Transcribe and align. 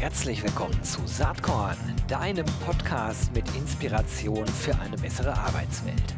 Herzlich 0.00 0.44
willkommen 0.44 0.80
zu 0.84 1.04
Saatkorn, 1.06 1.76
deinem 2.06 2.46
Podcast 2.64 3.34
mit 3.34 3.44
Inspiration 3.56 4.46
für 4.46 4.72
eine 4.78 4.96
bessere 4.96 5.36
Arbeitswelt. 5.36 6.14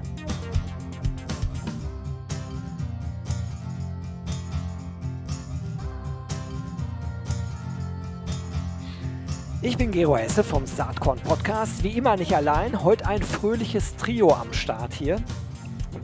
Ich 9.62 9.78
bin 9.78 9.90
Gero 9.90 10.18
Hesse 10.18 10.44
vom 10.44 10.66
Saatkorn 10.66 11.18
Podcast. 11.20 11.82
Wie 11.82 11.96
immer 11.96 12.18
nicht 12.18 12.36
allein. 12.36 12.84
Heute 12.84 13.06
ein 13.06 13.22
fröhliches 13.22 13.96
Trio 13.96 14.34
am 14.34 14.52
Start 14.52 14.92
hier. 14.92 15.16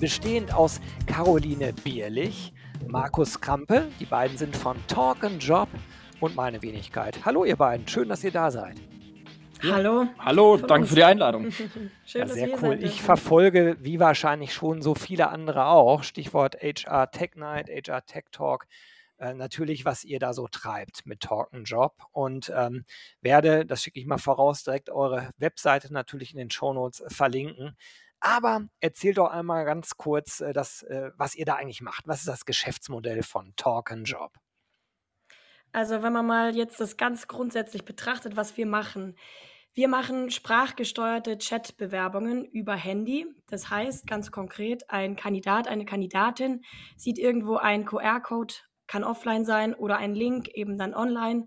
Bestehend 0.00 0.54
aus 0.54 0.80
Caroline 1.06 1.74
Bierlich, 1.74 2.54
Markus 2.88 3.38
Krampe. 3.38 3.88
Die 4.00 4.06
beiden 4.06 4.38
sind 4.38 4.56
von 4.56 4.78
Talk 4.86 5.24
and 5.24 5.44
Job 5.44 5.68
und 6.26 6.34
meine 6.34 6.60
Wenigkeit. 6.60 7.24
Hallo 7.24 7.44
ihr 7.44 7.56
beiden, 7.56 7.86
schön, 7.86 8.08
dass 8.08 8.24
ihr 8.24 8.32
da 8.32 8.50
seid. 8.50 8.76
Ja. 9.62 9.76
Hallo. 9.76 10.06
Hallo, 10.18 10.56
danke 10.56 10.88
für 10.88 10.96
die 10.96 11.04
Einladung. 11.04 11.50
schön, 12.04 12.20
ja, 12.20 12.26
sehr 12.26 12.62
cool. 12.62 12.82
Ich 12.82 13.00
verfolge, 13.00 13.76
wie 13.80 14.00
wahrscheinlich 14.00 14.52
schon 14.52 14.82
so 14.82 14.94
viele 14.96 15.28
andere 15.28 15.66
auch, 15.66 16.02
Stichwort 16.02 16.56
HR 16.56 17.10
Tech 17.12 17.36
Night, 17.36 17.68
HR 17.68 18.04
Tech 18.04 18.24
Talk, 18.32 18.66
äh, 19.18 19.34
natürlich, 19.34 19.84
was 19.84 20.04
ihr 20.04 20.18
da 20.18 20.34
so 20.34 20.48
treibt 20.48 21.06
mit 21.06 21.20
Talk 21.20 21.54
and 21.54 21.68
Job 21.68 21.94
und 22.10 22.52
ähm, 22.54 22.84
werde, 23.20 23.64
das 23.64 23.84
schicke 23.84 24.00
ich 24.00 24.06
mal 24.06 24.18
voraus, 24.18 24.64
direkt 24.64 24.90
eure 24.90 25.30
Webseite 25.38 25.92
natürlich 25.92 26.32
in 26.32 26.38
den 26.38 26.50
Shownotes 26.50 27.04
verlinken. 27.08 27.76
Aber 28.18 28.62
erzählt 28.80 29.18
doch 29.18 29.30
einmal 29.30 29.64
ganz 29.64 29.96
kurz, 29.96 30.40
äh, 30.40 30.52
das, 30.52 30.82
äh, 30.82 31.12
was 31.16 31.36
ihr 31.36 31.44
da 31.44 31.54
eigentlich 31.54 31.82
macht. 31.82 32.08
Was 32.08 32.18
ist 32.18 32.28
das 32.28 32.44
Geschäftsmodell 32.44 33.22
von 33.22 33.54
Talk 33.54 33.92
and 33.92 34.08
Job? 34.08 34.32
Also 35.76 36.02
wenn 36.02 36.14
man 36.14 36.24
mal 36.24 36.56
jetzt 36.56 36.80
das 36.80 36.96
ganz 36.96 37.28
grundsätzlich 37.28 37.84
betrachtet, 37.84 38.34
was 38.34 38.56
wir 38.56 38.64
machen. 38.64 39.14
Wir 39.74 39.88
machen 39.88 40.30
sprachgesteuerte 40.30 41.36
Chatbewerbungen 41.36 42.46
über 42.46 42.74
Handy. 42.74 43.26
Das 43.50 43.68
heißt 43.68 44.06
ganz 44.06 44.30
konkret, 44.30 44.88
ein 44.88 45.16
Kandidat, 45.16 45.68
eine 45.68 45.84
Kandidatin 45.84 46.64
sieht 46.96 47.18
irgendwo 47.18 47.56
einen 47.56 47.84
QR-Code, 47.84 48.54
kann 48.86 49.04
offline 49.04 49.44
sein 49.44 49.74
oder 49.74 49.98
ein 49.98 50.14
Link 50.14 50.48
eben 50.48 50.78
dann 50.78 50.94
online, 50.94 51.44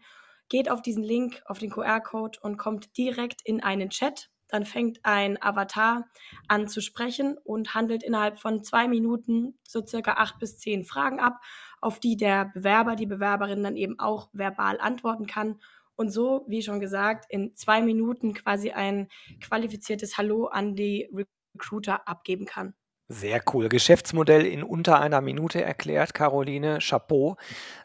geht 0.48 0.70
auf 0.70 0.84
diesen 0.84 1.02
Link, 1.02 1.42
auf 1.48 1.58
den 1.58 1.72
QR-Code 1.72 2.38
und 2.40 2.58
kommt 2.58 2.96
direkt 3.00 3.42
in 3.46 3.64
einen 3.64 3.90
Chat. 3.90 4.30
Dann 4.50 4.66
fängt 4.66 5.00
ein 5.04 5.42
Avatar 5.42 6.10
an 6.48 6.68
zu 6.68 6.82
sprechen 6.82 7.38
und 7.38 7.76
handelt 7.76 8.04
innerhalb 8.04 8.40
von 8.40 8.64
zwei 8.64 8.88
Minuten 8.88 9.58
so 9.64 9.86
circa 9.86 10.14
acht 10.14 10.40
bis 10.40 10.58
zehn 10.58 10.84
Fragen 10.84 11.20
ab 11.20 11.40
auf 11.82 12.00
die 12.00 12.18
der 12.18 12.46
Bewerber, 12.46 12.96
die 12.96 13.06
Bewerberin 13.06 13.64
dann 13.64 13.78
eben 13.78 14.00
auch 14.00 14.30
verbal 14.34 14.80
antworten 14.80 15.28
kann 15.28 15.60
und 15.96 16.12
so, 16.12 16.46
wie 16.48 16.62
schon 16.62 16.80
gesagt, 16.80 17.26
in 17.30 17.56
zwei 17.56 17.82
Minuten 17.82 18.34
quasi 18.34 18.72
ein 18.72 19.10
qualifiziertes 19.42 20.18
Hallo 20.18 20.46
an 20.46 20.76
die 20.76 21.10
Recruiter 21.56 22.08
abgeben 22.08 22.46
kann. 22.46 22.74
Sehr 23.12 23.42
cool. 23.52 23.70
Geschäftsmodell 23.70 24.46
in 24.46 24.62
unter 24.62 25.00
einer 25.00 25.20
Minute 25.22 25.64
erklärt, 25.64 26.14
Caroline. 26.14 26.78
Chapeau. 26.80 27.38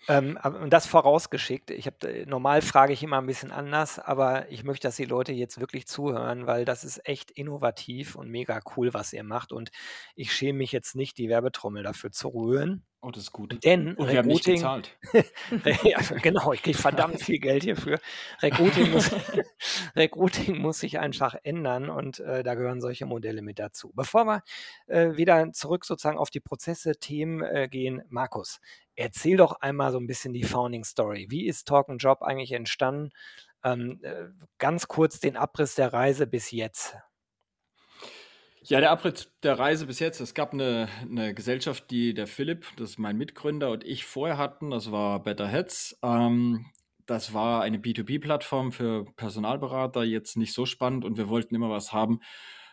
Ähm, 0.07 0.39
und 0.45 0.71
das 0.71 0.87
vorausgeschickt. 0.87 1.71
Ich 1.71 1.87
habe 1.87 2.07
äh, 2.07 2.27
normal 2.27 2.61
frage 2.61 2.93
ich 2.93 3.03
immer 3.03 3.23
ein 3.23 3.27
bisschen 3.27 3.51
anders, 3.51 3.99
aber 3.99 4.51
ich 4.51 4.65
möchte, 4.65 4.87
dass 4.87 4.97
die 4.97 5.07
Leute 5.07 5.33
jetzt 5.33 5.59
wirklich 5.59 5.87
zuhören, 5.87 6.47
weil 6.47 6.67
das 6.67 6.85
ist 6.85 7.09
echt 7.09 7.31
innovativ 7.31 8.17
und 8.17 8.29
mega 8.29 8.61
cool, 8.77 8.93
was 8.93 9.15
ihr 9.15 9.25
macht. 9.25 9.51
Und 9.53 9.71
ich 10.15 10.31
schäme 10.31 10.59
mich 10.59 10.73
jetzt 10.73 10.95
nicht, 10.95 11.17
die 11.17 11.31
Werbetrommel 11.31 11.83
dafür 11.83 12.13
zu 12.13 12.29
rühren. 12.29 12.85
Oh, 13.05 13.11
das 13.11 13.25
ist 13.25 13.33
gut. 13.33 13.63
Denn 13.63 13.95
Und 13.97 14.09
wir 14.09 14.17
haben 14.17 14.29
nicht 14.29 14.47
gezahlt. 14.47 14.97
ja, 15.83 16.01
genau, 16.23 16.55
ich 16.55 16.63
kriege 16.63 16.79
verdammt 16.79 17.21
viel 17.21 17.39
Geld 17.39 17.63
hierfür. 17.63 18.01
Recruiting 18.41 18.93
muss, 18.93 19.11
Recruiting 19.97 20.57
muss 20.57 20.81
sich 20.81 20.99
einfach 20.99 21.35
ändern 21.43 21.91
und 21.91 22.21
äh, 22.21 22.43
da 22.43 22.55
gehören 22.55 22.81
solche 22.81 23.05
Modelle 23.05 23.43
mit 23.43 23.59
dazu. 23.59 23.93
Bevor 23.95 24.25
wir 24.25 24.43
äh, 24.87 25.19
wieder 25.19 25.53
zurück 25.53 25.85
sozusagen 25.85 26.17
auf 26.17 26.31
die 26.31 26.41
Prozesse, 26.41 26.97
Themen 26.97 27.43
äh, 27.43 27.69
gehen, 27.71 28.01
Markus, 28.09 28.59
erzähl 28.97 29.37
doch 29.37 29.61
einmal 29.61 29.93
so 29.93 29.99
ein 29.99 30.07
bisschen 30.07 30.33
die 30.33 30.45
Founding 30.45 30.85
Story. 30.85 31.27
Wie 31.29 31.47
ist 31.47 31.69
Talk 31.69 31.91
and 31.91 32.03
Job 32.03 32.23
eigentlich 32.23 32.53
entstanden? 32.53 33.11
Ähm, 33.63 34.01
äh, 34.03 34.29
ganz 34.57 34.89
kurz 34.89 35.21
den 35.21 35.37
Abriss 35.37 35.75
der 35.75 35.93
Reise 35.93 36.27
bis 36.27 36.51
jetzt. 36.53 36.97
Ja, 38.67 38.81
der 38.81 38.93
Abriss 38.93 39.31
der 39.43 39.59
Reise 39.59 39.85
bis 39.85 39.99
jetzt. 39.99 40.21
Es 40.21 40.33
gab 40.33 40.55
eine, 40.55 40.89
eine 41.03 41.35
Gesellschaft, 41.35 41.91
die 41.91 42.15
der 42.15 42.27
Philipp, 42.27 42.65
das 42.79 42.93
ist 42.93 42.99
mein 42.99 43.19
Mitgründer, 43.19 43.71
und 43.71 43.85
ich 43.85 44.07
vorher 44.07 44.39
hatten. 44.39 44.71
Das 44.71 44.91
war 44.91 45.23
Better 45.23 45.47
Heads. 45.47 45.99
Ähm, 46.03 46.65
das 47.05 47.35
war 47.35 47.61
eine 47.61 47.77
B2B-Plattform 47.77 48.73
für 48.73 49.05
Personalberater, 49.17 50.03
jetzt 50.03 50.39
nicht 50.39 50.55
so 50.55 50.65
spannend 50.65 51.05
und 51.05 51.19
wir 51.19 51.29
wollten 51.29 51.55
immer 51.55 51.69
was 51.69 51.93
haben, 51.93 52.21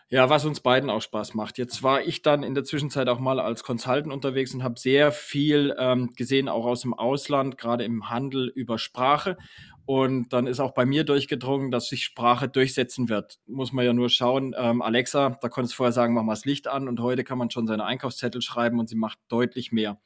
ja, 0.08 0.30
was 0.30 0.46
uns 0.46 0.60
beiden 0.60 0.88
auch 0.88 1.02
Spaß 1.02 1.34
macht. 1.34 1.58
Jetzt 1.58 1.82
war 1.82 2.00
ich 2.00 2.22
dann 2.22 2.42
in 2.42 2.54
der 2.54 2.64
Zwischenzeit 2.64 3.08
auch 3.08 3.18
mal 3.18 3.38
als 3.38 3.62
Consultant 3.62 4.12
unterwegs 4.12 4.54
und 4.54 4.62
habe 4.62 4.80
sehr 4.80 5.12
viel 5.12 5.74
ähm, 5.78 6.10
gesehen, 6.16 6.48
auch 6.48 6.64
aus 6.64 6.82
dem 6.82 6.94
Ausland, 6.94 7.58
gerade 7.58 7.84
im 7.84 8.08
Handel 8.08 8.48
über 8.54 8.78
Sprache. 8.78 9.36
Und 9.84 10.32
dann 10.32 10.46
ist 10.46 10.60
auch 10.60 10.72
bei 10.72 10.86
mir 10.86 11.04
durchgedrungen, 11.04 11.70
dass 11.70 11.88
sich 11.88 12.04
Sprache 12.04 12.48
durchsetzen 12.48 13.08
wird. 13.08 13.38
Muss 13.46 13.72
man 13.72 13.84
ja 13.84 13.92
nur 13.92 14.10
schauen. 14.10 14.54
Ähm, 14.56 14.80
Alexa, 14.80 15.36
da 15.40 15.48
konntest 15.48 15.74
du 15.74 15.76
vorher 15.78 15.92
sagen, 15.92 16.14
mach 16.14 16.22
mal 16.22 16.32
das 16.32 16.44
Licht 16.44 16.68
an 16.68 16.88
und 16.88 17.00
heute 17.00 17.24
kann 17.24 17.38
man 17.38 17.50
schon 17.50 17.66
seine 17.66 17.84
Einkaufszettel 17.84 18.42
schreiben 18.42 18.78
und 18.78 18.88
sie 18.88 18.96
macht 18.96 19.18
deutlich 19.28 19.72
mehr. 19.72 20.00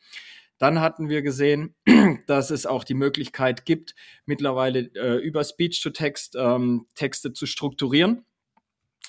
Dann 0.58 0.80
hatten 0.80 1.08
wir 1.08 1.22
gesehen, 1.22 1.74
dass 2.26 2.50
es 2.50 2.64
auch 2.64 2.84
die 2.84 2.94
Möglichkeit 2.94 3.66
gibt, 3.66 3.94
mittlerweile 4.24 4.90
äh, 4.94 5.16
über 5.16 5.44
Speech-to-Text 5.44 6.36
ähm, 6.38 6.86
Texte 6.94 7.32
zu 7.32 7.44
strukturieren. 7.44 8.24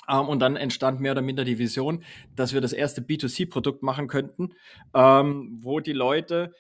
Ähm, 0.09 0.27
und 0.27 0.39
dann 0.39 0.56
entstand 0.56 1.00
mehr 1.00 1.13
oder 1.13 1.22
minder 1.22 1.45
die 1.45 1.59
Vision, 1.59 2.03
dass 2.35 2.53
wir 2.53 2.61
das 2.61 2.73
erste 2.73 3.01
B2C-Produkt 3.01 3.83
machen 3.83 4.07
könnten, 4.07 4.53
ähm, 4.94 5.57
wo 5.61 5.79
die 5.79 5.94
Leute 5.94 6.53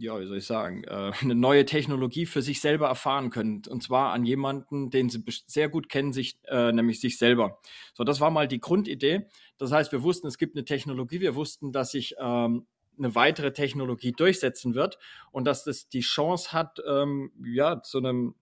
ja, 0.00 0.18
wie 0.18 0.26
soll 0.26 0.38
ich 0.38 0.46
sagen, 0.46 0.84
äh, 0.84 1.12
eine 1.20 1.34
neue 1.34 1.64
Technologie 1.64 2.26
für 2.26 2.42
sich 2.42 2.60
selber 2.60 2.88
erfahren 2.88 3.30
können. 3.30 3.62
Und 3.68 3.82
zwar 3.82 4.12
an 4.12 4.24
jemanden, 4.24 4.90
den 4.90 5.08
sie 5.08 5.22
sehr 5.46 5.68
gut 5.68 5.88
kennen, 5.88 6.12
sich, 6.12 6.38
äh, 6.48 6.72
nämlich 6.72 7.00
sich 7.00 7.18
selber. 7.18 7.60
So, 7.94 8.04
das 8.04 8.20
war 8.20 8.30
mal 8.30 8.48
die 8.48 8.60
Grundidee. 8.60 9.26
Das 9.58 9.72
heißt, 9.72 9.92
wir 9.92 10.02
wussten, 10.02 10.26
es 10.26 10.38
gibt 10.38 10.56
eine 10.56 10.64
Technologie, 10.64 11.20
wir 11.20 11.34
wussten, 11.34 11.72
dass 11.72 11.92
sich 11.92 12.14
ähm, 12.18 12.66
eine 12.98 13.14
weitere 13.14 13.52
Technologie 13.52 14.12
durchsetzen 14.12 14.74
wird 14.74 14.98
und 15.32 15.44
dass 15.46 15.64
das 15.64 15.88
die 15.88 16.00
Chance 16.00 16.52
hat, 16.52 16.82
ähm, 16.86 17.32
ja, 17.44 17.82
zu 17.82 17.98
einem 17.98 18.34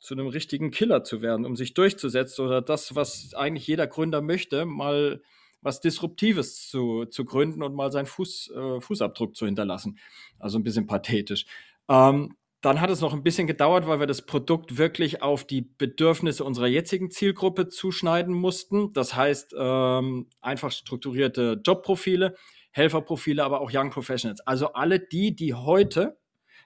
zu 0.00 0.12
einem 0.12 0.26
richtigen 0.26 0.70
Killer 0.70 1.02
zu 1.02 1.22
werden, 1.22 1.46
um 1.46 1.56
sich 1.56 1.72
durchzusetzen 1.72 2.44
oder 2.44 2.60
das, 2.60 2.94
was 2.94 3.32
eigentlich 3.32 3.66
jeder 3.66 3.86
Gründer 3.86 4.20
möchte, 4.20 4.66
mal 4.66 5.22
was 5.64 5.80
Disruptives 5.80 6.68
zu, 6.68 7.06
zu 7.06 7.24
gründen 7.24 7.62
und 7.62 7.74
mal 7.74 7.90
seinen 7.90 8.06
Fuß, 8.06 8.52
äh, 8.54 8.80
Fußabdruck 8.80 9.34
zu 9.34 9.46
hinterlassen. 9.46 9.98
Also 10.38 10.58
ein 10.58 10.62
bisschen 10.62 10.86
pathetisch. 10.86 11.46
Ähm, 11.88 12.36
dann 12.60 12.80
hat 12.80 12.88
es 12.88 13.00
noch 13.00 13.12
ein 13.12 13.22
bisschen 13.22 13.46
gedauert, 13.46 13.86
weil 13.86 14.00
wir 14.00 14.06
das 14.06 14.24
Produkt 14.24 14.78
wirklich 14.78 15.22
auf 15.22 15.44
die 15.44 15.62
Bedürfnisse 15.62 16.44
unserer 16.44 16.66
jetzigen 16.66 17.10
Zielgruppe 17.10 17.68
zuschneiden 17.68 18.34
mussten. 18.34 18.92
Das 18.92 19.14
heißt, 19.14 19.54
ähm, 19.58 20.28
einfach 20.40 20.72
strukturierte 20.72 21.60
Jobprofile, 21.64 22.36
Helferprofile, 22.70 23.44
aber 23.44 23.60
auch 23.60 23.70
Young 23.72 23.90
Professionals. 23.90 24.40
Also 24.46 24.72
alle 24.72 24.98
die, 25.00 25.34
die 25.34 25.54
heute 25.54 26.18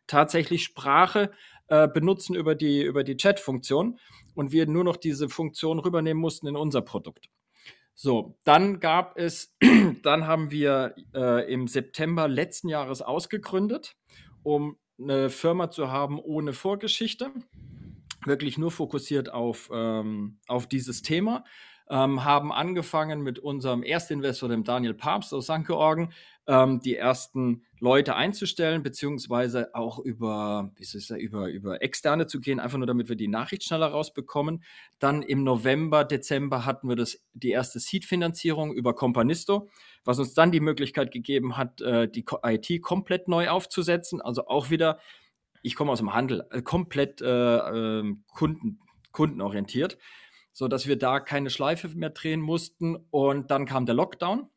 tatsächlich 0.06 0.62
Sprache 0.64 1.30
äh, 1.66 1.88
benutzen 1.88 2.34
über 2.34 2.54
die, 2.54 2.82
über 2.82 3.02
die 3.02 3.16
Chat-Funktion 3.16 3.98
und 4.34 4.52
wir 4.52 4.66
nur 4.66 4.84
noch 4.84 4.96
diese 4.96 5.28
Funktion 5.28 5.80
rübernehmen 5.80 6.20
mussten 6.20 6.46
in 6.46 6.56
unser 6.56 6.82
Produkt. 6.82 7.28
So, 8.00 8.38
dann 8.44 8.78
gab 8.78 9.18
es, 9.18 9.56
dann 10.04 10.28
haben 10.28 10.52
wir 10.52 10.94
äh, 11.12 11.52
im 11.52 11.66
September 11.66 12.28
letzten 12.28 12.68
Jahres 12.68 13.02
ausgegründet, 13.02 13.96
um 14.44 14.78
eine 15.00 15.30
Firma 15.30 15.68
zu 15.68 15.90
haben 15.90 16.20
ohne 16.20 16.52
Vorgeschichte, 16.52 17.32
wirklich 18.24 18.56
nur 18.56 18.70
fokussiert 18.70 19.32
auf, 19.32 19.68
ähm, 19.72 20.38
auf 20.46 20.68
dieses 20.68 21.02
Thema. 21.02 21.42
Ähm, 21.90 22.24
haben 22.24 22.52
angefangen 22.52 23.22
mit 23.22 23.38
unserem 23.38 23.82
Erstinvestor, 23.82 24.48
dem 24.48 24.64
Daniel 24.64 24.94
Papst 24.94 25.32
aus 25.32 25.44
St. 25.44 25.64
Georgen, 25.66 26.12
ähm, 26.48 26.80
die 26.80 26.96
ersten 26.96 27.62
Leute 27.78 28.16
einzustellen, 28.16 28.82
beziehungsweise 28.82 29.74
auch 29.74 29.98
über, 29.98 30.72
wie 30.76 30.82
ist 30.82 30.94
es, 30.94 31.10
über, 31.10 31.48
über 31.48 31.82
Externe 31.82 32.26
zu 32.26 32.40
gehen, 32.40 32.58
einfach 32.58 32.78
nur 32.78 32.86
damit 32.86 33.08
wir 33.08 33.16
die 33.16 33.28
Nachricht 33.28 33.64
schneller 33.64 33.88
rausbekommen. 33.88 34.64
Dann 34.98 35.22
im 35.22 35.44
November, 35.44 36.04
Dezember 36.04 36.64
hatten 36.64 36.88
wir 36.88 36.96
das, 36.96 37.20
die 37.34 37.50
erste 37.50 37.78
Seed-Finanzierung 37.78 38.72
über 38.72 38.94
Companisto, 38.94 39.68
was 40.04 40.18
uns 40.18 40.34
dann 40.34 40.50
die 40.50 40.60
Möglichkeit 40.60 41.12
gegeben 41.12 41.56
hat, 41.56 41.80
äh, 41.82 42.08
die 42.08 42.24
IT 42.42 42.82
komplett 42.82 43.28
neu 43.28 43.48
aufzusetzen. 43.50 44.20
Also 44.20 44.46
auch 44.48 44.70
wieder, 44.70 44.98
ich 45.62 45.76
komme 45.76 45.92
aus 45.92 45.98
dem 45.98 46.14
Handel, 46.14 46.46
äh, 46.50 46.62
komplett 46.62 47.20
äh, 47.20 47.28
ähm, 47.28 48.24
Kunden, 48.32 48.80
kundenorientiert, 49.12 49.98
sodass 50.52 50.86
wir 50.86 50.96
da 50.96 51.20
keine 51.20 51.50
Schleife 51.50 51.88
mehr 51.88 52.10
drehen 52.10 52.40
mussten. 52.40 52.96
Und 53.10 53.50
dann 53.50 53.66
kam 53.66 53.86
der 53.86 53.94
Lockdown. 53.94 54.48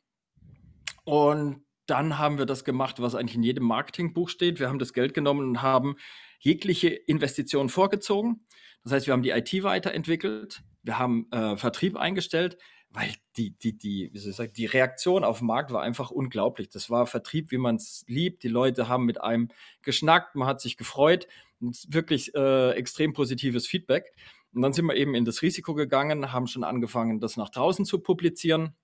Und 1.04 1.64
dann 1.86 2.18
haben 2.18 2.38
wir 2.38 2.46
das 2.46 2.64
gemacht, 2.64 3.00
was 3.00 3.14
eigentlich 3.14 3.36
in 3.36 3.42
jedem 3.42 3.64
Marketingbuch 3.64 4.28
steht. 4.28 4.60
Wir 4.60 4.68
haben 4.68 4.78
das 4.78 4.92
Geld 4.92 5.14
genommen 5.14 5.48
und 5.48 5.62
haben 5.62 5.96
jegliche 6.38 6.88
Investition 6.88 7.68
vorgezogen. 7.68 8.40
Das 8.84 8.92
heißt, 8.92 9.06
wir 9.06 9.12
haben 9.12 9.22
die 9.22 9.30
IT 9.30 9.62
weiterentwickelt, 9.62 10.62
wir 10.82 10.98
haben 10.98 11.30
äh, 11.30 11.56
Vertrieb 11.56 11.96
eingestellt, 11.96 12.58
weil 12.90 13.14
die, 13.36 13.56
die, 13.58 13.78
die, 13.78 14.10
wie 14.12 14.18
soll 14.18 14.30
ich 14.30 14.36
sagen, 14.36 14.52
die 14.54 14.66
Reaktion 14.66 15.24
auf 15.24 15.38
den 15.38 15.46
Markt 15.46 15.70
war 15.70 15.82
einfach 15.82 16.10
unglaublich. 16.10 16.68
Das 16.68 16.90
war 16.90 17.06
Vertrieb, 17.06 17.50
wie 17.50 17.58
man 17.58 17.76
es 17.76 18.04
liebt. 18.06 18.42
Die 18.42 18.48
Leute 18.48 18.88
haben 18.88 19.04
mit 19.04 19.20
einem 19.20 19.48
geschnackt, 19.82 20.34
man 20.34 20.48
hat 20.48 20.60
sich 20.60 20.76
gefreut. 20.76 21.26
Wirklich 21.60 22.34
äh, 22.34 22.72
extrem 22.72 23.12
positives 23.12 23.66
Feedback. 23.66 24.12
Und 24.54 24.62
dann 24.62 24.72
sind 24.72 24.86
wir 24.86 24.96
eben 24.96 25.14
in 25.14 25.24
das 25.24 25.42
Risiko 25.42 25.74
gegangen, 25.74 26.32
haben 26.32 26.46
schon 26.46 26.64
angefangen, 26.64 27.20
das 27.20 27.36
nach 27.36 27.48
draußen 27.48 27.84
zu 27.84 28.00
publizieren. 28.00 28.74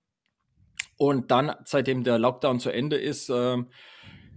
Und 0.97 1.31
dann, 1.31 1.53
seitdem 1.63 2.03
der 2.03 2.19
Lockdown 2.19 2.59
zu 2.59 2.71
Ende 2.71 2.97
ist, 2.97 3.29
äh, 3.29 3.57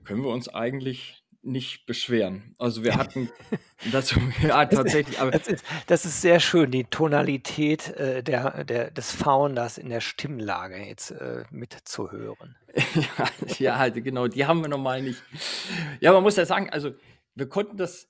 können 0.04 0.22
wir 0.22 0.30
uns 0.30 0.48
eigentlich 0.48 1.22
nicht 1.42 1.86
beschweren. 1.86 2.54
Also 2.58 2.84
wir 2.84 2.96
hatten 2.96 3.28
das 3.92 4.14
ja 4.42 4.64
tatsächlich. 4.66 5.18
Aber 5.20 5.32
das, 5.32 5.48
ist, 5.48 5.64
das 5.88 6.04
ist 6.04 6.20
sehr 6.20 6.38
schön, 6.38 6.70
die 6.70 6.84
Tonalität 6.84 7.88
äh, 7.96 8.22
der, 8.22 8.64
der, 8.64 8.90
des 8.90 9.10
Founders 9.10 9.76
in 9.76 9.88
der 9.88 10.00
Stimmlage 10.00 10.76
jetzt 10.76 11.10
äh, 11.10 11.44
mitzuhören. 11.50 12.56
ja, 12.94 13.28
ja, 13.58 13.78
halt, 13.78 14.02
genau, 14.02 14.28
die 14.28 14.46
haben 14.46 14.62
wir 14.62 14.68
normal 14.68 15.02
nicht. 15.02 15.22
Ja, 16.00 16.12
man 16.12 16.22
muss 16.22 16.36
ja 16.36 16.46
sagen, 16.46 16.70
also 16.70 16.92
wir 17.34 17.48
konnten 17.48 17.76
das 17.76 18.08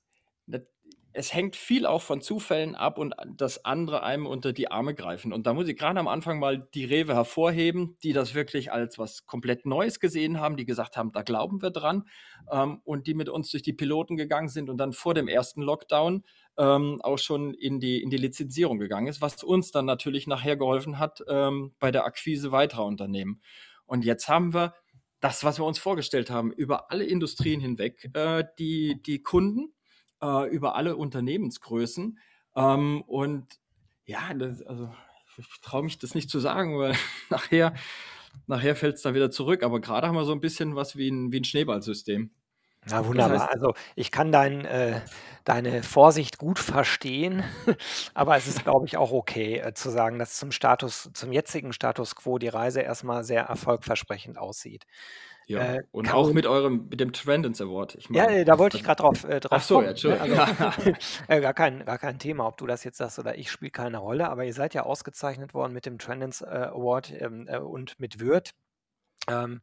es 1.13 1.33
hängt 1.33 1.55
viel 1.55 1.85
auch 1.85 2.01
von 2.01 2.21
Zufällen 2.21 2.73
ab 2.75 2.97
und 2.97 3.13
dass 3.27 3.65
andere 3.65 4.03
einem 4.03 4.25
unter 4.25 4.51
die 4.51 4.71
Arme 4.71 4.95
greifen. 4.95 5.31
Und 5.31 5.45
da 5.45 5.53
muss 5.53 5.67
ich 5.67 5.77
gerade 5.77 5.99
am 5.99 6.07
Anfang 6.07 6.39
mal 6.39 6.67
die 6.73 6.85
Rewe 6.85 7.13
hervorheben, 7.13 7.97
die 8.01 8.13
das 8.13 8.33
wirklich 8.33 8.71
als 8.71 8.97
was 8.97 9.27
komplett 9.27 9.65
Neues 9.65 9.99
gesehen 9.99 10.39
haben, 10.39 10.57
die 10.57 10.65
gesagt 10.65 10.97
haben, 10.97 11.11
da 11.11 11.21
glauben 11.21 11.61
wir 11.61 11.69
dran 11.69 12.07
ähm, 12.51 12.81
und 12.83 13.05
die 13.05 13.13
mit 13.13 13.29
uns 13.29 13.51
durch 13.51 13.61
die 13.61 13.73
Piloten 13.73 14.17
gegangen 14.17 14.49
sind 14.49 14.69
und 14.71 14.77
dann 14.77 14.91
vor 14.91 15.13
dem 15.13 15.27
ersten 15.27 15.61
Lockdown 15.61 16.23
ähm, 16.57 16.99
auch 17.03 17.19
schon 17.19 17.53
in 17.53 17.79
die, 17.79 18.01
in 18.01 18.09
die 18.09 18.17
Lizenzierung 18.17 18.79
gegangen 18.79 19.07
ist, 19.07 19.21
was 19.21 19.43
uns 19.43 19.71
dann 19.71 19.85
natürlich 19.85 20.25
nachher 20.25 20.57
geholfen 20.57 20.97
hat 20.97 21.23
ähm, 21.27 21.73
bei 21.79 21.91
der 21.91 22.05
Akquise 22.05 22.51
weiterer 22.51 22.85
Unternehmen. 22.85 23.39
Und 23.85 24.03
jetzt 24.03 24.27
haben 24.27 24.53
wir 24.53 24.73
das, 25.19 25.43
was 25.43 25.59
wir 25.59 25.65
uns 25.65 25.77
vorgestellt 25.77 26.31
haben, 26.31 26.51
über 26.51 26.91
alle 26.91 27.05
Industrien 27.05 27.61
hinweg, 27.61 28.09
äh, 28.13 28.43
die, 28.57 29.01
die 29.03 29.21
Kunden 29.21 29.73
äh, 30.23 30.47
über 30.49 30.75
alle 30.75 30.95
Unternehmensgrößen. 30.95 32.17
Ähm, 32.55 33.01
und 33.03 33.59
ja, 34.05 34.33
das, 34.33 34.61
also 34.63 34.89
ich 35.37 35.47
traue 35.61 35.83
mich 35.83 35.99
das 35.99 36.15
nicht 36.15 36.29
zu 36.29 36.39
sagen, 36.39 36.77
weil 36.77 36.95
nachher, 37.29 37.73
nachher 38.47 38.75
fällt 38.75 38.95
es 38.95 39.01
da 39.01 39.13
wieder 39.13 39.31
zurück. 39.31 39.63
Aber 39.63 39.81
gerade 39.81 40.07
haben 40.07 40.15
wir 40.15 40.25
so 40.25 40.31
ein 40.33 40.41
bisschen 40.41 40.75
was 40.75 40.95
wie 40.95 41.09
ein, 41.09 41.31
wie 41.31 41.39
ein 41.39 41.43
Schneeballsystem. 41.43 42.31
Na 42.85 43.05
wunderbar. 43.05 43.33
Das 43.33 43.41
heißt, 43.43 43.53
also 43.53 43.73
ich 43.95 44.11
kann 44.11 44.31
dein, 44.31 44.65
äh, 44.65 45.01
deine 45.45 45.83
Vorsicht 45.83 46.37
gut 46.37 46.59
verstehen, 46.59 47.43
aber 48.13 48.35
es 48.35 48.47
ist, 48.47 48.63
glaube 48.63 48.85
ich, 48.85 48.97
auch 48.97 49.11
okay 49.11 49.59
äh, 49.59 49.73
zu 49.73 49.89
sagen, 49.89 50.19
dass 50.19 50.37
zum 50.37 50.51
Status, 50.51 51.09
zum 51.13 51.31
jetzigen 51.31 51.73
Status 51.73 52.15
quo 52.15 52.37
die 52.39 52.49
Reise 52.49 52.81
erstmal 52.81 53.23
sehr 53.23 53.43
erfolgversprechend 53.43 54.37
aussieht. 54.37 54.85
Ja, 55.47 55.75
äh, 55.75 55.83
und 55.91 56.13
auch 56.13 56.31
mit 56.31 56.45
eurem, 56.45 56.87
mit 56.89 56.99
dem 56.99 57.11
Trendens 57.11 57.61
Award. 57.61 57.95
Ich 57.95 58.09
mein, 58.09 58.37
ja, 58.37 58.43
da 58.43 58.57
wollte 58.57 58.77
ich 58.77 58.83
gerade 58.83 59.01
drauf, 59.01 59.23
äh, 59.23 59.39
drauf 59.39 59.59
Ach 59.59 59.61
so, 59.61 59.75
kommen. 59.75 59.95
ja, 59.95 60.25
ne? 60.25 60.71
also, 60.71 60.91
äh, 61.27 61.41
gar, 61.41 61.53
kein, 61.53 61.85
gar 61.85 61.97
kein 61.97 62.19
Thema, 62.19 62.47
ob 62.47 62.57
du 62.57 62.65
das 62.65 62.83
jetzt 62.83 62.97
sagst 62.97 63.19
oder 63.19 63.37
ich, 63.37 63.51
spielt 63.51 63.73
keine 63.73 63.97
Rolle, 63.97 64.29
aber 64.29 64.45
ihr 64.45 64.53
seid 64.53 64.73
ja 64.73 64.83
ausgezeichnet 64.83 65.53
worden 65.53 65.73
mit 65.73 65.85
dem 65.85 65.97
Trendens 65.97 66.41
äh, 66.41 66.45
Award 66.45 67.13
ähm, 67.19 67.47
äh, 67.47 67.57
und 67.57 67.99
mit 67.99 68.19
Würth. 68.19 68.53
Ähm, 69.29 69.61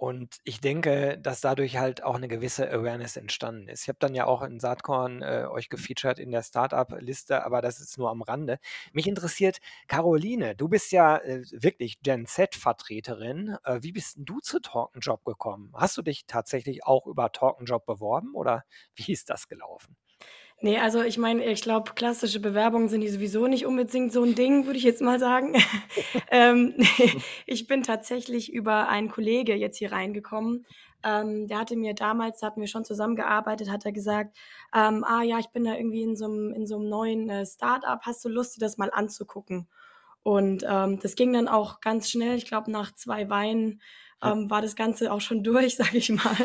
und 0.00 0.38
ich 0.44 0.62
denke, 0.62 1.18
dass 1.18 1.42
dadurch 1.42 1.76
halt 1.76 2.02
auch 2.02 2.14
eine 2.14 2.26
gewisse 2.26 2.70
Awareness 2.72 3.18
entstanden 3.18 3.68
ist. 3.68 3.82
Ich 3.82 3.88
habe 3.88 3.98
dann 3.98 4.14
ja 4.14 4.24
auch 4.24 4.40
in 4.40 4.58
Saatkorn 4.58 5.20
äh, 5.20 5.44
euch 5.50 5.68
gefeatured 5.68 6.18
in 6.18 6.30
der 6.30 6.42
Startup-Liste, 6.42 7.44
aber 7.44 7.60
das 7.60 7.80
ist 7.80 7.98
nur 7.98 8.08
am 8.08 8.22
Rande. 8.22 8.58
Mich 8.94 9.06
interessiert, 9.06 9.58
Caroline, 9.88 10.56
du 10.56 10.68
bist 10.70 10.90
ja 10.92 11.18
äh, 11.18 11.42
wirklich 11.52 12.00
Gen 12.00 12.24
Z-Vertreterin. 12.24 13.58
Äh, 13.62 13.82
wie 13.82 13.92
bist 13.92 14.16
denn 14.16 14.24
du 14.24 14.40
zu 14.40 14.60
Talkenjob 14.60 15.22
gekommen? 15.26 15.70
Hast 15.74 15.98
du 15.98 16.02
dich 16.02 16.24
tatsächlich 16.26 16.86
auch 16.86 17.06
über 17.06 17.30
Talkenjob 17.30 17.84
beworben 17.84 18.34
oder 18.34 18.64
wie 18.94 19.12
ist 19.12 19.28
das 19.28 19.48
gelaufen? 19.48 19.96
Nee, 20.62 20.78
also 20.78 21.02
ich 21.02 21.16
meine, 21.16 21.44
ich 21.46 21.62
glaube, 21.62 21.92
klassische 21.94 22.38
Bewerbungen 22.38 22.90
sind 22.90 23.00
die 23.00 23.08
sowieso 23.08 23.46
nicht 23.46 23.64
unbedingt 23.64 24.12
so 24.12 24.22
ein 24.22 24.34
Ding, 24.34 24.66
würde 24.66 24.78
ich 24.78 24.84
jetzt 24.84 25.00
mal 25.00 25.18
sagen. 25.18 25.54
ähm, 26.30 26.74
ich 27.46 27.66
bin 27.66 27.82
tatsächlich 27.82 28.52
über 28.52 28.88
einen 28.88 29.08
Kollege 29.08 29.54
jetzt 29.54 29.78
hier 29.78 29.92
reingekommen. 29.92 30.66
Ähm, 31.02 31.48
der 31.48 31.60
hatte 31.60 31.76
mir 31.76 31.94
damals, 31.94 32.40
da 32.40 32.48
hatten 32.48 32.60
wir 32.60 32.68
schon 32.68 32.84
zusammengearbeitet, 32.84 33.70
hat 33.70 33.86
er 33.86 33.92
gesagt, 33.92 34.36
ähm, 34.74 35.02
ah 35.02 35.22
ja, 35.22 35.38
ich 35.38 35.48
bin 35.48 35.64
da 35.64 35.74
irgendwie 35.74 36.02
in 36.02 36.14
so 36.14 36.26
einem, 36.26 36.52
in 36.52 36.66
so 36.66 36.76
einem 36.76 36.90
neuen 36.90 37.30
äh, 37.30 37.46
Start-up, 37.46 38.02
hast 38.02 38.22
du 38.22 38.28
Lust, 38.28 38.56
dir 38.56 38.60
das 38.60 38.76
mal 38.76 38.90
anzugucken? 38.92 39.66
Und 40.22 40.62
ähm, 40.68 40.98
das 41.00 41.14
ging 41.14 41.32
dann 41.32 41.48
auch 41.48 41.80
ganz 41.80 42.10
schnell, 42.10 42.36
ich 42.36 42.44
glaube 42.44 42.70
nach 42.70 42.94
zwei 42.94 43.30
Weinen 43.30 43.80
ähm, 44.22 44.50
war 44.50 44.60
das 44.60 44.76
Ganze 44.76 45.10
auch 45.10 45.22
schon 45.22 45.42
durch, 45.42 45.76
sage 45.76 45.96
ich 45.96 46.10
mal. 46.10 46.36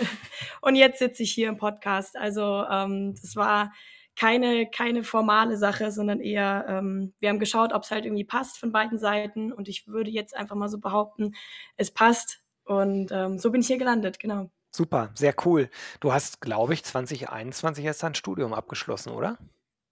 Und 0.62 0.76
jetzt 0.76 1.00
sitze 1.00 1.24
ich 1.24 1.34
hier 1.34 1.50
im 1.50 1.58
Podcast. 1.58 2.16
Also 2.16 2.64
ähm, 2.72 3.16
das 3.22 3.36
war 3.36 3.74
keine, 4.16 4.70
keine 4.70 5.04
formale 5.04 5.58
Sache, 5.58 5.92
sondern 5.92 6.20
eher, 6.20 6.66
ähm, 6.68 7.14
wir 7.20 7.30
haben 7.30 7.40
geschaut, 7.40 7.74
ob 7.74 7.84
es 7.84 7.92
halt 7.92 8.06
irgendwie 8.06 8.24
passt 8.24 8.58
von 8.58 8.72
beiden 8.72 8.98
Seiten. 8.98 9.52
Und 9.52 9.68
ich 9.68 9.88
würde 9.88 10.10
jetzt 10.10 10.36
einfach 10.36 10.56
mal 10.56 10.70
so 10.70 10.80
behaupten, 10.80 11.36
es 11.78 11.92
passt. 11.92 12.42
Und 12.64 13.12
ähm, 13.12 13.38
so 13.38 13.52
bin 13.52 13.62
ich 13.62 13.68
hier 13.68 13.78
gelandet, 13.78 14.20
genau. 14.20 14.50
Super, 14.72 15.12
sehr 15.14 15.34
cool. 15.46 15.70
Du 16.00 16.12
hast, 16.12 16.42
glaube 16.42 16.74
ich, 16.74 16.84
2021 16.84 17.86
erst 17.86 18.04
dein 18.04 18.16
Studium 18.16 18.54
abgeschlossen, 18.54 19.12
oder? 19.12 19.38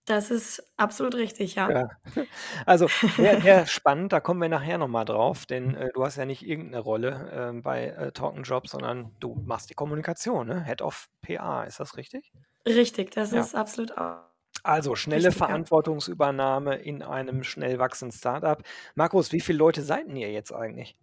Das 0.05 0.31
ist 0.31 0.61
absolut 0.75 1.15
richtig, 1.15 1.55
ja. 1.55 1.69
Ja. 1.71 1.89
Also 2.65 2.87
sehr, 3.15 3.41
sehr 3.41 3.65
spannend, 3.65 4.11
da 4.11 4.19
kommen 4.19 4.41
wir 4.41 4.49
nachher 4.49 4.77
nochmal 4.77 5.05
drauf, 5.05 5.45
denn 5.45 5.75
äh, 5.75 5.91
du 5.93 6.03
hast 6.03 6.17
ja 6.17 6.25
nicht 6.25 6.45
irgendeine 6.45 6.79
Rolle 6.79 7.53
äh, 7.55 7.61
bei 7.61 7.85
äh, 7.87 8.11
Talking 8.11 8.43
Job, 8.43 8.67
sondern 8.67 9.15
du 9.21 9.35
machst 9.45 9.69
die 9.69 9.73
Kommunikation, 9.73 10.47
ne? 10.47 10.65
Head 10.65 10.81
of 10.81 11.07
PA, 11.21 11.63
ist 11.63 11.79
das 11.79 11.95
richtig? 11.95 12.33
Richtig, 12.67 13.11
das 13.11 13.31
Ja. 13.31 13.41
ist 13.41 13.55
absolut 13.55 13.97
auch 13.97 14.19
Also 14.63 14.95
schnelle 14.95 15.27
richtig, 15.27 15.39
ja. 15.47 15.47
Verantwortungsübernahme 15.47 16.75
in 16.77 17.01
einem 17.03 17.43
schnell 17.43 17.79
wachsenden 17.79 18.17
Startup. 18.17 18.61
Markus, 18.95 19.31
wie 19.33 19.41
viele 19.41 19.57
Leute 19.57 19.81
seid 19.81 20.07
ihr 20.09 20.31
jetzt 20.31 20.53
eigentlich? 20.53 20.95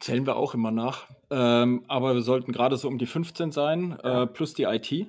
Zählen 0.00 0.26
wir 0.26 0.36
auch 0.36 0.54
immer 0.54 0.70
nach. 0.70 1.08
Ähm, 1.30 1.84
aber 1.88 2.14
wir 2.14 2.22
sollten 2.22 2.52
gerade 2.52 2.76
so 2.76 2.88
um 2.88 2.98
die 2.98 3.06
15 3.06 3.52
sein, 3.52 3.96
Ja. 4.02 4.22
äh, 4.22 4.26
plus 4.26 4.54
die 4.54 4.64
IT. 4.64 5.06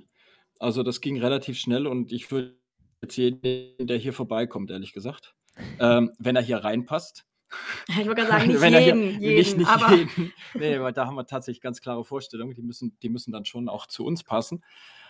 Also 0.59 0.83
das 0.83 1.01
ging 1.01 1.19
relativ 1.19 1.57
schnell 1.57 1.87
und 1.87 2.11
ich 2.11 2.31
würde 2.31 2.55
jetzt 3.01 3.15
jeden, 3.17 3.41
der 3.87 3.97
hier 3.97 4.13
vorbeikommt, 4.13 4.69
ehrlich 4.71 4.93
gesagt, 4.93 5.35
ähm, 5.79 6.11
wenn 6.19 6.35
er 6.35 6.41
hier 6.41 6.57
reinpasst. 6.63 7.25
Ich 7.89 8.05
wollte 8.05 8.15
gerade 8.25 8.27
sagen, 8.27 8.47
nicht 8.47 8.61
wenn 8.61 8.73
jeden, 8.73 9.03
hier, 9.19 9.31
jeden, 9.31 9.35
nicht, 9.37 9.57
nicht 9.57 9.69
aber... 9.69 9.95
jeden. 9.95 10.33
Nee, 10.53 10.79
weil 10.81 10.91
da 10.93 11.05
haben 11.07 11.15
wir 11.15 11.25
tatsächlich 11.25 11.61
ganz 11.61 11.79
klare 11.79 12.03
Vorstellungen, 12.03 12.53
die 12.53 12.61
müssen, 12.61 12.97
die 13.01 13.09
müssen 13.09 13.31
dann 13.31 13.45
schon 13.45 13.69
auch 13.69 13.85
zu 13.87 14.05
uns 14.05 14.23
passen. 14.25 14.61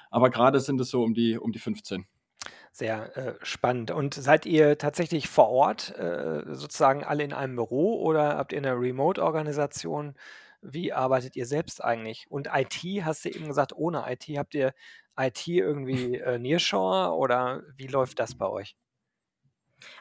Aber 0.09 0.29
gerade 0.29 0.59
sind 0.59 0.79
es 0.81 0.89
so 0.89 1.03
um 1.03 1.13
die, 1.13 1.37
um 1.37 1.51
die 1.51 1.59
15. 1.59 2.05
Sehr 2.71 3.17
äh, 3.17 3.33
spannend. 3.41 3.91
Und 3.91 4.13
seid 4.13 4.45
ihr 4.45 4.77
tatsächlich 4.77 5.27
vor 5.27 5.49
Ort, 5.49 5.97
äh, 5.97 6.43
sozusagen 6.53 7.03
alle 7.03 7.23
in 7.23 7.33
einem 7.33 7.55
Büro 7.55 7.99
oder 8.01 8.37
habt 8.37 8.53
ihr 8.53 8.59
eine 8.59 8.79
Remote-Organisation? 8.79 10.13
Wie 10.61 10.93
arbeitet 10.93 11.35
ihr 11.35 11.45
selbst 11.45 11.83
eigentlich? 11.83 12.27
Und 12.29 12.49
IT, 12.53 12.83
hast 13.03 13.25
du 13.25 13.29
eben 13.29 13.47
gesagt, 13.47 13.73
ohne 13.75 14.05
IT, 14.07 14.25
habt 14.37 14.53
ihr 14.53 14.73
IT 15.19 15.47
irgendwie 15.47 16.15
äh, 16.19 16.37
Nearshore 16.37 17.15
oder 17.15 17.63
wie 17.75 17.87
läuft 17.87 18.19
das 18.19 18.35
bei 18.35 18.47
euch? 18.47 18.75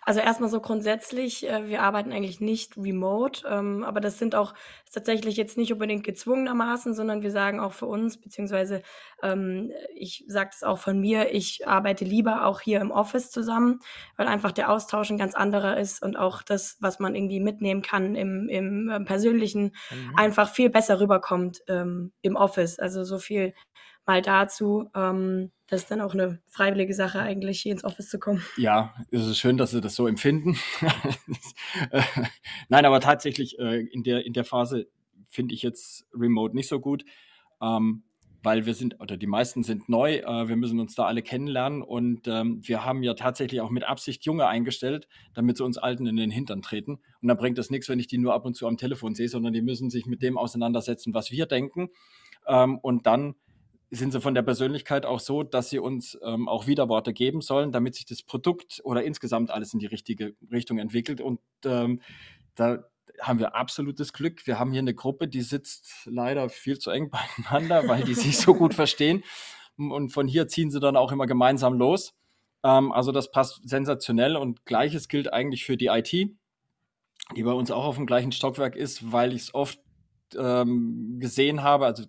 Also 0.02 0.20
erstmal 0.20 0.48
so 0.48 0.60
grundsätzlich, 0.60 1.48
äh, 1.48 1.68
wir 1.68 1.82
arbeiten 1.82 2.12
eigentlich 2.12 2.40
nicht 2.40 2.76
remote, 2.76 3.46
ähm, 3.48 3.84
aber 3.84 4.00
das 4.00 4.18
sind 4.18 4.34
auch 4.34 4.54
tatsächlich 4.90 5.36
jetzt 5.36 5.58
nicht 5.58 5.72
unbedingt 5.72 6.04
gezwungenermaßen, 6.04 6.94
sondern 6.94 7.22
wir 7.22 7.30
sagen 7.30 7.60
auch 7.60 7.72
für 7.72 7.86
uns, 7.86 8.18
beziehungsweise 8.18 8.82
ähm, 9.22 9.72
ich 9.94 10.24
sage 10.28 10.50
es 10.54 10.62
auch 10.62 10.78
von 10.78 10.98
mir, 10.98 11.34
ich 11.34 11.68
arbeite 11.68 12.04
lieber 12.04 12.46
auch 12.46 12.60
hier 12.60 12.80
im 12.80 12.90
Office 12.90 13.30
zusammen, 13.30 13.80
weil 14.16 14.28
einfach 14.28 14.52
der 14.52 14.70
Austausch 14.70 15.10
ein 15.10 15.18
ganz 15.18 15.34
anderer 15.34 15.76
ist 15.76 16.02
und 16.02 16.16
auch 16.16 16.42
das, 16.42 16.78
was 16.80 16.98
man 16.98 17.14
irgendwie 17.14 17.40
mitnehmen 17.40 17.82
kann 17.82 18.14
im, 18.14 18.48
im 18.48 18.88
äh, 18.88 19.00
Persönlichen, 19.00 19.74
mhm. 19.90 20.16
einfach 20.16 20.48
viel 20.48 20.70
besser 20.70 21.00
rüberkommt 21.00 21.62
ähm, 21.68 22.12
im 22.22 22.36
Office. 22.36 22.78
Also 22.78 23.04
so 23.04 23.18
viel 23.18 23.52
mal 24.06 24.22
dazu. 24.22 24.88
Ähm, 24.94 25.50
das 25.68 25.82
ist 25.82 25.90
dann 25.90 26.00
auch 26.00 26.14
eine 26.14 26.40
freiwillige 26.48 26.94
Sache, 26.94 27.20
eigentlich 27.20 27.60
hier 27.60 27.72
ins 27.72 27.84
Office 27.84 28.08
zu 28.08 28.18
kommen. 28.18 28.42
Ja, 28.56 28.94
es 29.10 29.26
ist 29.26 29.38
schön, 29.38 29.56
dass 29.56 29.72
Sie 29.72 29.80
das 29.80 29.96
so 29.96 30.06
empfinden. 30.06 30.56
Nein, 32.68 32.84
aber 32.84 33.00
tatsächlich 33.00 33.58
äh, 33.58 33.80
in, 33.80 34.04
der, 34.04 34.24
in 34.24 34.32
der 34.32 34.44
Phase 34.44 34.88
finde 35.28 35.54
ich 35.54 35.62
jetzt 35.62 36.06
Remote 36.14 36.54
nicht 36.54 36.68
so 36.68 36.78
gut, 36.78 37.04
ähm, 37.60 38.04
weil 38.44 38.64
wir 38.64 38.74
sind, 38.74 39.00
oder 39.00 39.16
die 39.16 39.26
meisten 39.26 39.64
sind 39.64 39.88
neu, 39.88 40.18
äh, 40.18 40.48
wir 40.48 40.54
müssen 40.54 40.78
uns 40.78 40.94
da 40.94 41.06
alle 41.06 41.22
kennenlernen 41.22 41.82
und 41.82 42.28
ähm, 42.28 42.60
wir 42.62 42.84
haben 42.84 43.02
ja 43.02 43.14
tatsächlich 43.14 43.60
auch 43.60 43.70
mit 43.70 43.82
Absicht 43.82 44.24
Junge 44.24 44.46
eingestellt, 44.46 45.08
damit 45.34 45.56
sie 45.56 45.64
uns 45.64 45.78
Alten 45.78 46.06
in 46.06 46.14
den 46.14 46.30
Hintern 46.30 46.62
treten. 46.62 47.00
Und 47.20 47.28
da 47.28 47.34
bringt 47.34 47.58
es 47.58 47.70
nichts, 47.70 47.88
wenn 47.88 47.98
ich 47.98 48.06
die 48.06 48.18
nur 48.18 48.34
ab 48.34 48.44
und 48.44 48.54
zu 48.54 48.68
am 48.68 48.76
Telefon 48.76 49.16
sehe, 49.16 49.28
sondern 49.28 49.52
die 49.52 49.62
müssen 49.62 49.90
sich 49.90 50.06
mit 50.06 50.22
dem 50.22 50.38
auseinandersetzen, 50.38 51.12
was 51.12 51.32
wir 51.32 51.46
denken. 51.46 51.88
Ähm, 52.46 52.78
und 52.78 53.06
dann 53.06 53.34
sind 53.90 54.12
sie 54.12 54.20
von 54.20 54.34
der 54.34 54.42
Persönlichkeit 54.42 55.06
auch 55.06 55.20
so, 55.20 55.42
dass 55.42 55.70
sie 55.70 55.78
uns 55.78 56.18
ähm, 56.22 56.48
auch 56.48 56.66
Widerworte 56.66 57.12
geben 57.12 57.40
sollen, 57.40 57.72
damit 57.72 57.94
sich 57.94 58.04
das 58.04 58.22
Produkt 58.22 58.80
oder 58.84 59.04
insgesamt 59.04 59.50
alles 59.50 59.72
in 59.72 59.78
die 59.78 59.86
richtige 59.86 60.34
Richtung 60.50 60.78
entwickelt. 60.78 61.20
Und 61.20 61.40
ähm, 61.64 62.00
da 62.56 62.84
haben 63.20 63.38
wir 63.38 63.54
absolutes 63.54 64.12
Glück. 64.12 64.46
Wir 64.46 64.58
haben 64.58 64.72
hier 64.72 64.80
eine 64.80 64.94
Gruppe, 64.94 65.28
die 65.28 65.42
sitzt 65.42 66.02
leider 66.06 66.48
viel 66.48 66.78
zu 66.78 66.90
eng 66.90 67.10
beieinander, 67.46 67.86
weil 67.88 68.02
die 68.04 68.14
sich 68.14 68.38
so 68.38 68.54
gut 68.54 68.74
verstehen. 68.74 69.22
Und 69.76 70.10
von 70.10 70.26
hier 70.26 70.48
ziehen 70.48 70.70
sie 70.70 70.80
dann 70.80 70.96
auch 70.96 71.12
immer 71.12 71.26
gemeinsam 71.26 71.74
los. 71.74 72.14
Ähm, 72.64 72.92
also 72.92 73.12
das 73.12 73.30
passt 73.30 73.68
sensationell. 73.68 74.36
Und 74.36 74.64
gleiches 74.64 75.08
gilt 75.08 75.32
eigentlich 75.32 75.64
für 75.64 75.76
die 75.76 75.86
IT, 75.86 76.12
die 76.12 77.42
bei 77.42 77.52
uns 77.52 77.70
auch 77.70 77.84
auf 77.84 77.96
dem 77.96 78.06
gleichen 78.06 78.32
Stockwerk 78.32 78.74
ist, 78.74 79.12
weil 79.12 79.32
ich 79.32 79.42
es 79.42 79.54
oft 79.54 79.78
ähm, 80.36 81.18
gesehen 81.20 81.62
habe. 81.62 81.86
Also 81.86 82.04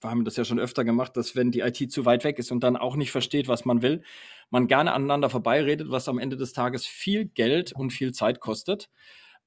wir 0.00 0.10
haben 0.10 0.24
das 0.24 0.36
ja 0.36 0.44
schon 0.44 0.58
öfter 0.58 0.84
gemacht, 0.84 1.16
dass 1.16 1.36
wenn 1.36 1.50
die 1.50 1.60
IT 1.60 1.92
zu 1.92 2.04
weit 2.04 2.24
weg 2.24 2.38
ist 2.38 2.50
und 2.50 2.60
dann 2.60 2.76
auch 2.76 2.96
nicht 2.96 3.10
versteht, 3.10 3.48
was 3.48 3.64
man 3.64 3.82
will, 3.82 4.02
man 4.50 4.66
gerne 4.66 4.92
aneinander 4.92 5.30
vorbeiredet, 5.30 5.90
was 5.90 6.08
am 6.08 6.18
Ende 6.18 6.36
des 6.36 6.52
Tages 6.52 6.86
viel 6.86 7.26
Geld 7.26 7.72
und 7.72 7.92
viel 7.92 8.12
Zeit 8.12 8.40
kostet. 8.40 8.90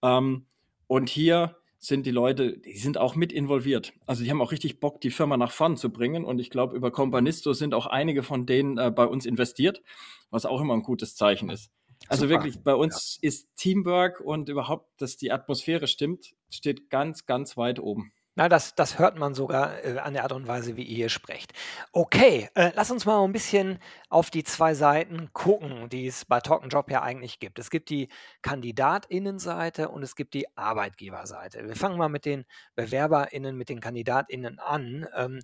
Ähm, 0.02 0.46
und 0.88 1.10
hier 1.10 1.56
sind 1.80 2.06
die 2.06 2.12
Leute, 2.12 2.60
die 2.60 2.78
sind 2.78 2.98
auch 2.98 3.16
mit 3.16 3.34
involviert. 3.34 3.94
Also 4.06 4.24
die 4.24 4.30
haben 4.30 4.42
auch 4.42 4.54
richtig 4.54 4.80
Bock, 4.80 5.02
die 5.02 5.12
Firma 5.12 5.36
nach 5.36 5.52
vorn 5.52 5.76
zu 5.76 5.92
bringen. 5.92 6.24
Und 6.24 6.40
ich 6.40 6.50
glaube, 6.50 6.78
über 6.78 6.92
Companisto 6.92 7.52
sind 7.52 7.74
auch 7.74 7.88
einige 7.88 8.24
von 8.24 8.46
denen 8.46 8.78
äh, 8.78 8.90
bei 8.90 9.06
uns 9.06 9.26
investiert, 9.26 9.82
was 10.30 10.46
auch 10.46 10.62
immer 10.62 10.76
ein 10.76 10.84
gutes 10.84 11.16
Zeichen 11.16 11.50
ist. 11.50 11.72
Also 12.08 12.24
Super. 12.24 12.36
wirklich, 12.36 12.64
bei 12.64 12.76
uns 12.76 13.20
ja. 13.22 13.28
ist 13.28 13.56
Teamwork 13.56 14.22
und 14.22 14.50
überhaupt, 14.50 14.90
dass 15.02 15.18
die 15.18 15.32
Atmosphäre 15.32 15.88
stimmt, 15.88 16.34
steht 16.50 16.90
ganz, 16.90 17.26
ganz 17.26 17.58
weit 17.58 17.80
oben. 17.80 18.14
Na, 18.36 18.50
das, 18.50 18.74
das 18.74 18.98
hört 18.98 19.20
man 19.20 19.36
sogar 19.36 19.84
äh, 19.86 20.00
an 20.00 20.14
der 20.14 20.24
Art 20.24 20.32
und 20.32 20.48
Weise, 20.48 20.76
wie 20.76 20.82
ihr 20.82 20.96
hier 20.96 21.10
sprecht. 21.10 21.54
Okay, 21.92 22.50
äh, 22.56 22.72
lass 22.74 22.90
uns 22.90 23.06
mal 23.06 23.24
ein 23.24 23.32
bisschen 23.32 23.78
auf 24.10 24.32
die 24.32 24.44
zwei 24.44 24.74
Seiten 24.74 25.32
gucken, 25.34 25.88
die 25.90 26.08
es 26.08 26.26
bei 26.26 26.40
Talk 26.40 26.66
Job 26.72 26.90
ja 26.90 27.04
eigentlich 27.04 27.40
gibt. 27.40 27.60
Es 27.60 27.70
gibt 27.70 27.92
die 27.92 28.10
KandidatInnenseite 28.42 29.90
und 29.90 30.02
es 30.02 30.16
gibt 30.16 30.34
die 30.34 30.48
Arbeitgeberseite. 30.58 31.68
Wir 31.68 31.76
fangen 31.76 31.98
mal 32.00 32.10
mit 32.10 32.26
den 32.26 32.46
BewerberInnen, 32.76 33.56
mit 33.56 33.70
den 33.70 33.80
KandidatInnen 33.80 34.58
an. 34.58 35.08
Ähm, 35.16 35.40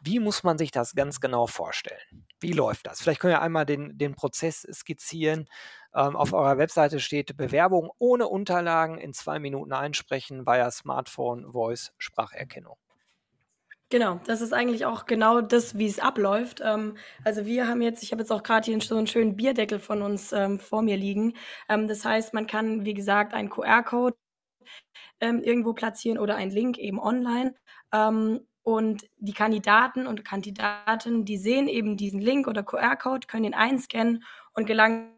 wie 0.00 0.20
muss 0.20 0.42
man 0.42 0.58
sich 0.58 0.70
das 0.70 0.94
ganz 0.94 1.20
genau 1.20 1.46
vorstellen? 1.46 2.26
Wie 2.40 2.52
läuft 2.52 2.86
das? 2.86 3.00
Vielleicht 3.00 3.20
können 3.20 3.32
wir 3.32 3.40
einmal 3.40 3.64
den, 3.64 3.96
den 3.96 4.14
Prozess 4.14 4.68
skizzieren. 4.70 5.48
Ähm, 5.94 6.16
auf 6.16 6.32
eurer 6.32 6.58
Webseite 6.58 6.98
steht 7.00 7.36
Bewerbung 7.36 7.90
ohne 7.98 8.28
Unterlagen 8.28 8.98
in 8.98 9.12
zwei 9.12 9.38
Minuten 9.38 9.72
einsprechen 9.72 10.46
via 10.46 10.70
Smartphone, 10.70 11.52
Voice, 11.52 11.92
Spracherkennung. 11.98 12.76
Genau, 13.90 14.18
das 14.26 14.40
ist 14.40 14.52
eigentlich 14.52 14.86
auch 14.86 15.06
genau 15.06 15.40
das, 15.40 15.78
wie 15.78 15.86
es 15.86 16.00
abläuft. 16.00 16.60
Ähm, 16.64 16.96
also 17.22 17.46
wir 17.46 17.68
haben 17.68 17.80
jetzt, 17.80 18.02
ich 18.02 18.10
habe 18.10 18.22
jetzt 18.22 18.32
auch 18.32 18.42
gerade 18.42 18.64
hier 18.64 18.80
so 18.80 18.96
einen 18.96 19.06
schönen 19.06 19.36
Bierdeckel 19.36 19.78
von 19.78 20.02
uns 20.02 20.32
ähm, 20.32 20.58
vor 20.58 20.82
mir 20.82 20.96
liegen. 20.96 21.34
Ähm, 21.68 21.86
das 21.86 22.04
heißt, 22.04 22.34
man 22.34 22.48
kann, 22.48 22.84
wie 22.84 22.94
gesagt, 22.94 23.34
einen 23.34 23.50
QR-Code 23.50 24.16
ähm, 25.20 25.42
irgendwo 25.42 25.74
platzieren 25.74 26.18
oder 26.18 26.34
einen 26.34 26.50
Link 26.50 26.78
eben 26.78 26.98
online. 26.98 27.54
Ähm, 27.92 28.40
und 28.62 29.06
die 29.18 29.34
Kandidaten 29.34 30.06
und 30.06 30.24
Kandidatinnen, 30.24 31.24
die 31.24 31.36
sehen 31.36 31.68
eben 31.68 31.96
diesen 31.96 32.20
Link 32.20 32.48
oder 32.48 32.64
QR-Code, 32.64 33.26
können 33.28 33.44
ihn 33.44 33.54
einscannen 33.54 34.24
und 34.54 34.66
gelangen 34.66 35.13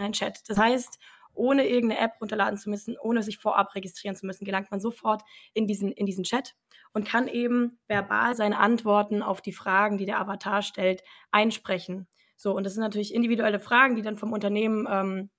einen 0.00 0.12
Chat. 0.12 0.40
Das 0.48 0.58
heißt, 0.58 0.98
ohne 1.36 1.66
irgendeine 1.66 2.00
App 2.00 2.12
runterladen 2.20 2.58
zu 2.58 2.70
müssen, 2.70 2.96
ohne 2.98 3.22
sich 3.22 3.38
vorab 3.38 3.74
registrieren 3.74 4.16
zu 4.16 4.26
müssen, 4.26 4.44
gelangt 4.44 4.70
man 4.70 4.80
sofort 4.80 5.22
in 5.52 5.66
diesen, 5.66 5.92
in 5.92 6.06
diesen 6.06 6.24
Chat 6.24 6.54
und 6.92 7.06
kann 7.06 7.28
eben 7.28 7.78
verbal 7.88 8.34
seine 8.34 8.58
Antworten 8.58 9.22
auf 9.22 9.42
die 9.42 9.52
Fragen, 9.52 9.98
die 9.98 10.06
der 10.06 10.20
Avatar 10.20 10.62
stellt, 10.62 11.02
einsprechen. 11.30 12.08
So, 12.36 12.54
und 12.54 12.64
das 12.64 12.74
sind 12.74 12.82
natürlich 12.82 13.14
individuelle 13.14 13.60
Fragen, 13.60 13.96
die 13.96 14.02
dann 14.02 14.16
vom 14.16 14.32
Unternehmen 14.32 14.86
ähm, 14.90 15.30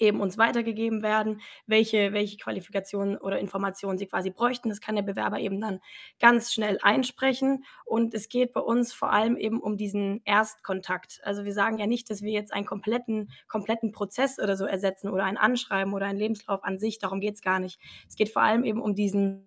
eben 0.00 0.20
uns 0.20 0.38
weitergegeben 0.38 1.02
werden, 1.02 1.40
welche, 1.66 2.12
welche 2.12 2.38
Qualifikationen 2.38 3.16
oder 3.18 3.38
Informationen 3.38 3.98
sie 3.98 4.06
quasi 4.06 4.30
bräuchten. 4.30 4.68
Das 4.68 4.80
kann 4.80 4.96
der 4.96 5.02
Bewerber 5.02 5.38
eben 5.38 5.60
dann 5.60 5.80
ganz 6.18 6.52
schnell 6.52 6.78
einsprechen. 6.82 7.64
Und 7.84 8.14
es 8.14 8.28
geht 8.28 8.52
bei 8.52 8.60
uns 8.60 8.92
vor 8.92 9.12
allem 9.12 9.36
eben 9.36 9.60
um 9.60 9.76
diesen 9.76 10.22
Erstkontakt. 10.24 11.20
Also 11.22 11.44
wir 11.44 11.52
sagen 11.52 11.78
ja 11.78 11.86
nicht, 11.86 12.10
dass 12.10 12.22
wir 12.22 12.32
jetzt 12.32 12.52
einen 12.52 12.66
kompletten, 12.66 13.30
kompletten 13.46 13.92
Prozess 13.92 14.38
oder 14.38 14.56
so 14.56 14.64
ersetzen 14.64 15.08
oder 15.08 15.24
ein 15.24 15.36
Anschreiben 15.36 15.92
oder 15.92 16.06
einen 16.06 16.18
Lebenslauf 16.18 16.64
an 16.64 16.78
sich. 16.78 16.98
Darum 16.98 17.20
geht 17.20 17.34
es 17.34 17.42
gar 17.42 17.60
nicht. 17.60 17.78
Es 18.08 18.16
geht 18.16 18.30
vor 18.30 18.42
allem 18.42 18.64
eben 18.64 18.80
um 18.80 18.94
diesen 18.94 19.46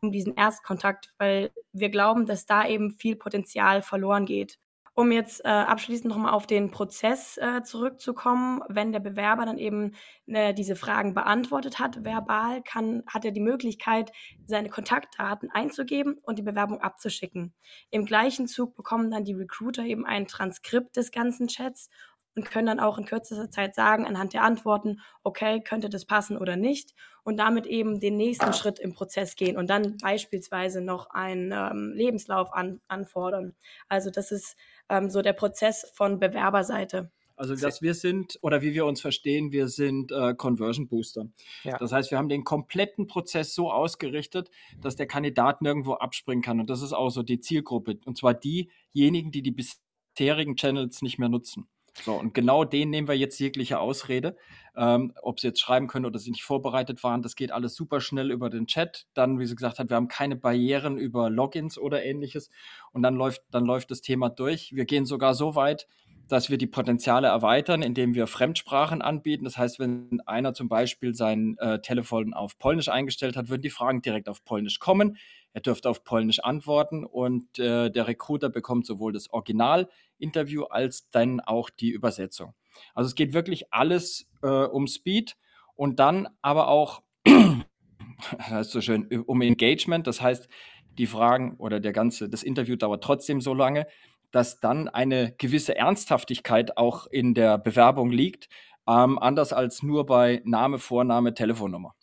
um 0.00 0.12
diesen 0.12 0.36
Erstkontakt, 0.36 1.12
weil 1.18 1.50
wir 1.72 1.88
glauben, 1.88 2.24
dass 2.24 2.46
da 2.46 2.66
eben 2.66 2.92
viel 2.92 3.16
Potenzial 3.16 3.82
verloren 3.82 4.26
geht. 4.26 4.58
Um 4.98 5.12
jetzt 5.12 5.44
äh, 5.44 5.48
abschließend 5.48 6.08
nochmal 6.08 6.32
auf 6.32 6.48
den 6.48 6.72
Prozess 6.72 7.36
äh, 7.36 7.62
zurückzukommen, 7.62 8.64
wenn 8.68 8.90
der 8.90 8.98
Bewerber 8.98 9.46
dann 9.46 9.56
eben 9.56 9.94
äh, 10.26 10.52
diese 10.52 10.74
Fragen 10.74 11.14
beantwortet 11.14 11.78
hat, 11.78 12.02
verbal, 12.04 12.64
kann, 12.64 13.04
hat 13.06 13.24
er 13.24 13.30
die 13.30 13.38
Möglichkeit, 13.38 14.10
seine 14.44 14.70
Kontaktdaten 14.70 15.52
einzugeben 15.52 16.18
und 16.24 16.36
die 16.36 16.42
Bewerbung 16.42 16.80
abzuschicken. 16.80 17.54
Im 17.90 18.06
gleichen 18.06 18.48
Zug 18.48 18.74
bekommen 18.74 19.12
dann 19.12 19.22
die 19.22 19.34
Recruiter 19.34 19.84
eben 19.84 20.04
ein 20.04 20.26
Transkript 20.26 20.96
des 20.96 21.12
ganzen 21.12 21.46
Chats 21.46 21.90
und 22.38 22.44
können 22.50 22.66
dann 22.66 22.80
auch 22.80 22.98
in 22.98 23.04
kürzester 23.04 23.50
Zeit 23.50 23.74
sagen, 23.74 24.06
anhand 24.06 24.32
der 24.32 24.42
Antworten, 24.42 25.00
okay, 25.22 25.60
könnte 25.60 25.88
das 25.88 26.06
passen 26.06 26.36
oder 26.36 26.56
nicht 26.56 26.94
und 27.24 27.36
damit 27.36 27.66
eben 27.66 28.00
den 28.00 28.16
nächsten 28.16 28.52
Schritt 28.52 28.78
im 28.78 28.94
Prozess 28.94 29.36
gehen 29.36 29.56
und 29.56 29.68
dann 29.68 29.96
beispielsweise 29.98 30.80
noch 30.80 31.10
einen 31.10 31.52
ähm, 31.52 31.92
Lebenslauf 31.94 32.52
an, 32.52 32.80
anfordern. 32.88 33.54
Also 33.88 34.10
das 34.10 34.30
ist 34.30 34.56
ähm, 34.88 35.10
so 35.10 35.22
der 35.22 35.32
Prozess 35.32 35.90
von 35.94 36.18
Bewerberseite. 36.18 37.10
Also, 37.38 37.54
dass 37.54 37.82
wir 37.82 37.94
sind, 37.94 38.36
oder 38.42 38.62
wie 38.62 38.74
wir 38.74 38.84
uns 38.84 39.00
verstehen, 39.00 39.52
wir 39.52 39.68
sind 39.68 40.10
äh, 40.10 40.34
Conversion 40.34 40.88
Booster. 40.88 41.28
Ja. 41.62 41.78
Das 41.78 41.92
heißt, 41.92 42.10
wir 42.10 42.18
haben 42.18 42.28
den 42.28 42.42
kompletten 42.42 43.06
Prozess 43.06 43.54
so 43.54 43.70
ausgerichtet, 43.70 44.50
dass 44.80 44.96
der 44.96 45.06
Kandidat 45.06 45.62
nirgendwo 45.62 45.94
abspringen 45.94 46.42
kann. 46.42 46.58
Und 46.58 46.68
das 46.68 46.82
ist 46.82 46.92
auch 46.92 47.10
so 47.10 47.22
die 47.22 47.38
Zielgruppe. 47.38 48.00
Und 48.06 48.18
zwar 48.18 48.34
diejenigen, 48.34 49.30
die 49.30 49.42
die 49.42 49.52
bisherigen 49.52 50.56
Channels 50.56 51.00
nicht 51.00 51.20
mehr 51.20 51.28
nutzen. 51.28 51.68
So, 52.04 52.14
und 52.14 52.34
genau 52.34 52.64
den 52.64 52.90
nehmen 52.90 53.08
wir 53.08 53.16
jetzt 53.16 53.38
jegliche 53.38 53.78
Ausrede. 53.78 54.36
Ähm, 54.76 55.12
ob 55.22 55.40
sie 55.40 55.48
jetzt 55.48 55.60
schreiben 55.60 55.88
können 55.88 56.06
oder 56.06 56.18
sie 56.18 56.30
nicht 56.30 56.44
vorbereitet 56.44 57.02
waren, 57.02 57.22
das 57.22 57.34
geht 57.34 57.50
alles 57.50 57.74
super 57.74 58.00
schnell 58.00 58.30
über 58.30 58.48
den 58.48 58.66
Chat. 58.66 59.06
Dann, 59.14 59.38
wie 59.38 59.46
sie 59.46 59.56
gesagt 59.56 59.78
hat, 59.78 59.88
wir 59.90 59.96
haben 59.96 60.08
keine 60.08 60.36
Barrieren 60.36 60.98
über 60.98 61.30
Logins 61.30 61.78
oder 61.78 62.04
ähnliches. 62.04 62.50
Und 62.92 63.02
dann 63.02 63.16
läuft, 63.16 63.42
dann 63.50 63.64
läuft 63.64 63.90
das 63.90 64.00
Thema 64.00 64.28
durch. 64.28 64.72
Wir 64.72 64.84
gehen 64.84 65.04
sogar 65.04 65.34
so 65.34 65.56
weit, 65.56 65.88
dass 66.28 66.50
wir 66.50 66.58
die 66.58 66.66
Potenziale 66.66 67.28
erweitern, 67.28 67.82
indem 67.82 68.14
wir 68.14 68.26
Fremdsprachen 68.26 69.02
anbieten. 69.02 69.44
Das 69.44 69.56
heißt, 69.56 69.78
wenn 69.78 70.20
einer 70.26 70.52
zum 70.52 70.68
Beispiel 70.68 71.14
sein 71.14 71.56
äh, 71.58 71.80
Telefon 71.80 72.34
auf 72.34 72.58
Polnisch 72.58 72.88
eingestellt 72.88 73.36
hat, 73.36 73.48
würden 73.48 73.62
die 73.62 73.70
Fragen 73.70 74.02
direkt 74.02 74.28
auf 74.28 74.44
Polnisch 74.44 74.78
kommen. 74.78 75.16
Er 75.58 75.62
dürfte 75.62 75.90
auf 75.90 76.04
Polnisch 76.04 76.38
antworten 76.38 77.04
und 77.04 77.58
äh, 77.58 77.90
der 77.90 78.06
Recruiter 78.06 78.48
bekommt 78.48 78.86
sowohl 78.86 79.12
das 79.12 79.28
Originalinterview 79.32 80.62
als 80.62 81.10
dann 81.10 81.40
auch 81.40 81.68
die 81.68 81.90
Übersetzung. 81.90 82.54
Also 82.94 83.08
es 83.08 83.16
geht 83.16 83.32
wirklich 83.32 83.72
alles 83.72 84.30
äh, 84.42 84.46
um 84.46 84.86
Speed 84.86 85.36
und 85.74 85.98
dann 85.98 86.28
aber 86.42 86.68
auch, 86.68 87.02
das 87.24 88.68
ist 88.68 88.70
so 88.70 88.80
schön, 88.80 89.08
um 89.26 89.42
Engagement. 89.42 90.06
Das 90.06 90.20
heißt, 90.20 90.48
die 90.96 91.08
Fragen 91.08 91.56
oder 91.56 91.80
der 91.80 91.92
ganze, 91.92 92.28
das 92.28 92.44
Interview 92.44 92.76
dauert 92.76 93.02
trotzdem 93.02 93.40
so 93.40 93.52
lange, 93.52 93.88
dass 94.30 94.60
dann 94.60 94.86
eine 94.86 95.34
gewisse 95.38 95.74
Ernsthaftigkeit 95.74 96.76
auch 96.76 97.08
in 97.08 97.34
der 97.34 97.58
Bewerbung 97.58 98.12
liegt, 98.12 98.48
ähm, 98.86 99.18
anders 99.18 99.52
als 99.52 99.82
nur 99.82 100.06
bei 100.06 100.40
Name, 100.44 100.78
Vorname, 100.78 101.34
Telefonnummer. 101.34 101.96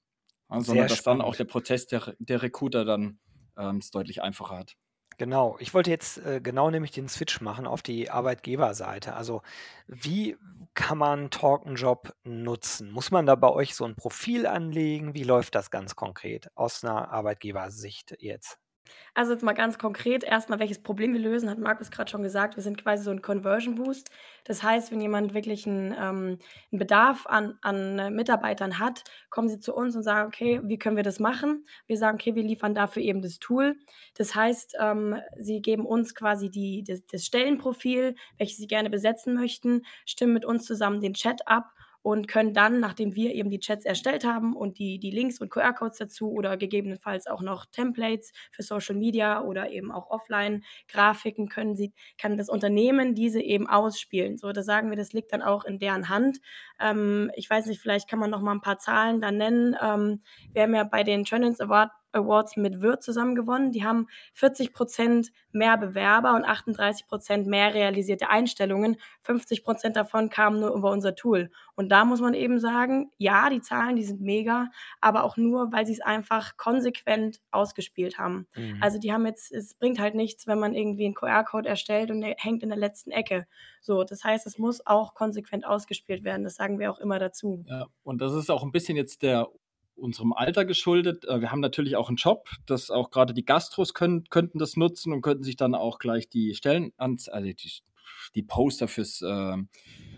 Also, 0.50 0.74
sondern 0.74 0.90
dass 0.90 1.04
dann 1.04 1.22
auch 1.22 1.38
der 1.38 1.46
Prozess 1.46 1.88
der, 1.88 2.16
der 2.20 2.42
Recruiter 2.42 2.84
dann 2.84 3.20
ähm, 3.58 3.78
es 3.78 3.92
deutlich 3.92 4.22
einfacher 4.22 4.58
hat. 4.58 4.76
Genau, 5.18 5.56
ich 5.60 5.74
wollte 5.74 5.90
jetzt 5.92 6.18
äh, 6.18 6.42
genau 6.42 6.70
nämlich 6.70 6.92
den 6.92 7.08
Switch 7.08 7.40
machen 7.40 7.68
auf 7.68 7.82
die 7.82 8.10
Arbeitgeberseite. 8.12 9.14
Also 9.14 9.42
wie 9.88 10.38
kann 10.74 10.98
man 10.98 11.30
Talkenjob 11.32 12.14
nutzen? 12.26 12.92
Muss 12.92 13.12
man 13.12 13.26
da 13.26 13.36
bei 13.36 13.50
euch 13.50 13.76
so 13.76 13.86
ein 13.86 13.96
Profil 13.96 14.46
anlegen? 14.46 15.14
Wie 15.14 15.24
läuft 15.24 15.56
das 15.56 15.72
ganz 15.72 15.96
konkret 15.96 16.50
aus 16.56 16.84
einer 16.84 17.12
Arbeitgebersicht 17.12 18.16
jetzt? 18.20 18.60
Also 19.14 19.32
jetzt 19.32 19.44
mal 19.44 19.54
ganz 19.54 19.78
konkret 19.78 20.24
erstmal, 20.26 20.60
welches 20.60 20.84
Problem 20.84 21.14
wir 21.14 21.20
lösen, 21.22 21.50
hat 21.50 21.58
Markus 21.58 21.90
gerade 21.90 22.12
schon 22.12 22.22
gesagt. 22.22 22.58
Wir 22.58 22.64
sind 22.64 22.82
quasi 22.84 23.04
so 23.04 23.12
ein 23.12 23.22
Conversion 23.22 23.76
Boost. 23.76 24.10
Das 24.44 24.62
heißt, 24.62 24.92
wenn 24.92 25.00
jemand 25.00 25.34
wirklich 25.34 25.66
einen, 25.66 25.94
ähm, 25.98 26.40
'n 26.72 26.78
Bedarf 26.80 27.26
an 27.26 27.58
an, 27.62 27.98
äh, 27.98 28.10
Mitarbeitern 28.10 28.78
hat, 28.80 29.04
kommen 29.30 29.48
sie 29.48 29.60
zu 29.60 29.74
uns 29.74 29.96
und 29.96 30.04
sagen: 30.04 30.28
„Okay, 30.28 30.60
wie 30.64 30.78
können 30.78 30.98
wir 30.98 31.04
das 31.04 31.20
machen?“ 31.20 31.66
Wir 31.88 31.98
sagen: 31.98 32.16
„Okay, 32.16 32.36
wir 32.36 32.44
liefern 32.44 32.76
dafür 32.76 33.02
eben 33.04 33.22
das 33.22 33.40
Tool.“ 33.40 33.78
Das 34.18 34.36
heißt, 34.36 34.76
ähm, 34.82 35.16
sie 35.40 35.62
geben 35.62 35.86
uns 35.86 36.14
quasi 36.14 36.50
die 36.50 36.84
das 36.84 37.06
das 37.06 37.26
Stellenprofil, 37.26 38.16
welches 38.38 38.58
sie 38.58 38.68
gerne 38.68 38.90
besetzen 38.90 39.34
möchten, 39.36 39.84
stimmen 40.06 40.34
mit 40.34 40.46
uns 40.46 40.66
zusammen 40.66 41.00
den 41.02 41.14
Chat 41.14 41.48
ab 41.48 41.72
und 42.06 42.28
können 42.28 42.54
dann, 42.54 42.80
nachdem 42.80 43.16
wir 43.16 43.34
eben 43.34 43.50
die 43.50 43.60
Chats 43.60 43.84
erstellt 43.84 44.26
haben 44.26 44.56
und 44.56 44.78
die, 44.78 45.00
die 45.00 45.10
Links 45.10 45.42
und 45.42 45.50
QR-Codes 45.50 45.98
dazu 45.98 46.32
oder 46.32 46.56
gegebenenfalls 46.56 47.26
auch 47.26 47.42
noch 47.42 47.66
Templates 47.66 48.32
für 48.52 48.62
Social 48.62 48.94
Media 48.94 49.42
oder 49.42 49.72
eben 49.72 49.92
auch 49.92 50.12
Offline-Grafiken, 50.12 51.50
können 51.50 51.76
sie, 51.76 51.94
kann 52.20 52.38
das 52.38 52.48
Unternehmen 52.48 53.16
diese 53.16 53.42
eben 53.42 53.68
ausspielen. 53.68 54.38
So, 54.38 54.52
da 54.52 54.62
sagen 54.62 54.92
wir, 54.92 54.98
das 54.98 55.14
liegt 55.14 55.34
dann 55.34 55.42
auch 55.42 55.66
in 55.66 55.80
deren 55.80 56.08
Hand. 56.08 56.38
Ähm, 56.80 57.32
ich 57.34 57.50
weiß 57.50 57.66
nicht, 57.66 57.82
vielleicht 57.82 58.08
kann 58.08 58.20
man 58.20 58.30
noch 58.30 58.42
mal 58.42 58.52
ein 58.52 58.62
paar 58.62 58.78
Zahlen 58.78 59.20
da 59.20 59.32
nennen. 59.32 59.76
Ähm, 59.82 60.22
wir 60.54 60.62
haben 60.62 60.76
ja 60.76 60.84
bei 60.84 61.02
den 61.02 61.26
Trends 61.26 61.60
Award 61.60 61.90
Awards 62.16 62.58
mit 62.58 62.82
Wirt 62.82 63.04
zusammen 63.04 63.36
gewonnen. 63.36 63.72
Die 63.72 63.84
haben 63.84 64.08
40 64.34 64.74
Prozent 64.74 65.32
mehr 65.52 65.78
Bewerber 65.78 66.36
und 66.36 66.46
38 66.46 67.08
Prozent 67.08 67.48
mehr 67.48 67.74
realisierte 67.74 68.30
Einstellungen. 68.30 68.98
50 69.22 69.64
Prozent 69.64 69.96
davon 69.96 70.30
kamen 70.30 70.60
nur 70.60 70.74
über 70.74 70.92
unser 70.92 71.16
Tool. 71.16 71.52
Und 71.76 71.90
da 71.90 72.06
muss 72.06 72.22
man 72.22 72.34
eben 72.34 72.60
sagen, 72.60 73.12
ja, 73.18 73.50
die 73.50 73.62
Zahlen, 73.62 73.96
die 73.96 74.04
sind 74.04 74.22
mega, 74.22 74.70
aber 75.02 75.24
auch 75.24 75.38
nur, 75.38 75.72
weil 75.72 75.86
sie 75.86 75.94
es 75.94 76.02
einfach 76.02 76.58
konsequent 76.58 77.42
ausgespielt 77.52 78.18
haben. 78.18 78.48
Mhm. 78.56 78.78
Also 78.82 79.00
die 79.00 79.12
haben 79.12 79.26
jetzt, 79.26 79.52
es 79.52 79.74
bringt 79.74 80.00
halt 80.00 80.16
nichts, 80.16 80.48
wenn 80.48 80.60
man 80.60 80.74
irgendwie 80.74 81.06
einen 81.06 81.16
QR-Code 81.16 81.68
erstellt 81.70 82.12
und 82.12 82.22
der 82.22 82.36
hängt 82.38 82.64
in 82.64 82.70
der 82.70 82.78
letzten 82.78 83.12
Ecke. 83.12 83.48
So, 83.82 84.04
das 84.04 84.24
heißt, 84.24 84.48
es 84.48 84.58
muss 84.58 84.86
auch 84.86 85.14
konsequent 85.14 85.66
ausgespielt 85.66 86.24
werden. 86.24 86.44
Das 86.44 86.56
sagen 86.56 86.80
wir 86.80 86.92
auch 86.92 87.00
immer 87.00 87.20
dazu. 87.20 87.64
Ja, 87.68 87.88
und 88.04 88.22
das 88.22 88.34
ist 88.34 88.50
auch 88.50 88.64
ein 88.64 88.72
bisschen 88.72 88.98
jetzt 88.98 89.22
der 89.22 89.48
unserem 89.96 90.34
Alter 90.34 90.66
geschuldet. 90.66 91.26
Äh, 91.26 91.42
wir 91.42 91.52
haben 91.52 91.60
natürlich 91.60 91.96
auch 91.96 92.10
einen 92.10 92.18
Job, 92.18 92.50
dass 92.66 92.92
auch 92.92 93.12
gerade 93.12 93.34
die 93.34 93.46
Gastros 93.46 93.94
können, 93.94 94.26
könnten 94.30 94.60
das 94.60 94.76
nutzen 94.76 95.14
und 95.14 95.22
könnten 95.22 95.44
sich 95.44 95.56
dann 95.56 95.76
auch 95.76 96.00
gleich 96.00 96.30
die 96.30 96.54
Stellen, 96.56 96.94
also 96.98 97.30
die, 97.30 97.72
die 98.36 98.44
Poster 98.44 98.88
fürs, 98.88 99.22
äh, 99.22 99.58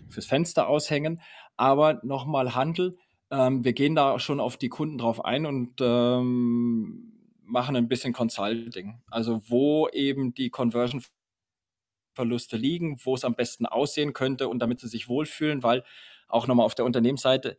fürs 0.09 0.25
Fenster 0.25 0.67
aushängen. 0.67 1.21
Aber 1.55 1.99
nochmal 2.03 2.55
Handel, 2.55 2.97
ähm, 3.31 3.63
wir 3.63 3.73
gehen 3.73 3.95
da 3.95 4.19
schon 4.19 4.39
auf 4.39 4.57
die 4.57 4.69
Kunden 4.69 4.97
drauf 4.97 5.23
ein 5.23 5.45
und 5.45 5.75
ähm, 5.81 7.13
machen 7.43 7.75
ein 7.75 7.87
bisschen 7.87 8.13
Consulting. 8.13 9.01
Also 9.09 9.41
wo 9.47 9.87
eben 9.89 10.33
die 10.33 10.49
Conversion 10.49 11.03
Verluste 12.13 12.57
liegen, 12.57 12.97
wo 13.03 13.13
es 13.13 13.23
am 13.23 13.35
besten 13.35 13.67
aussehen 13.67 14.11
könnte 14.11 14.47
und 14.49 14.59
damit 14.59 14.79
sie 14.79 14.87
sich 14.87 15.07
wohlfühlen, 15.07 15.61
weil 15.61 15.83
auch 16.27 16.47
nochmal 16.47 16.65
auf 16.65 16.73
der 16.73 16.85
Unternehmensseite, 16.85 17.57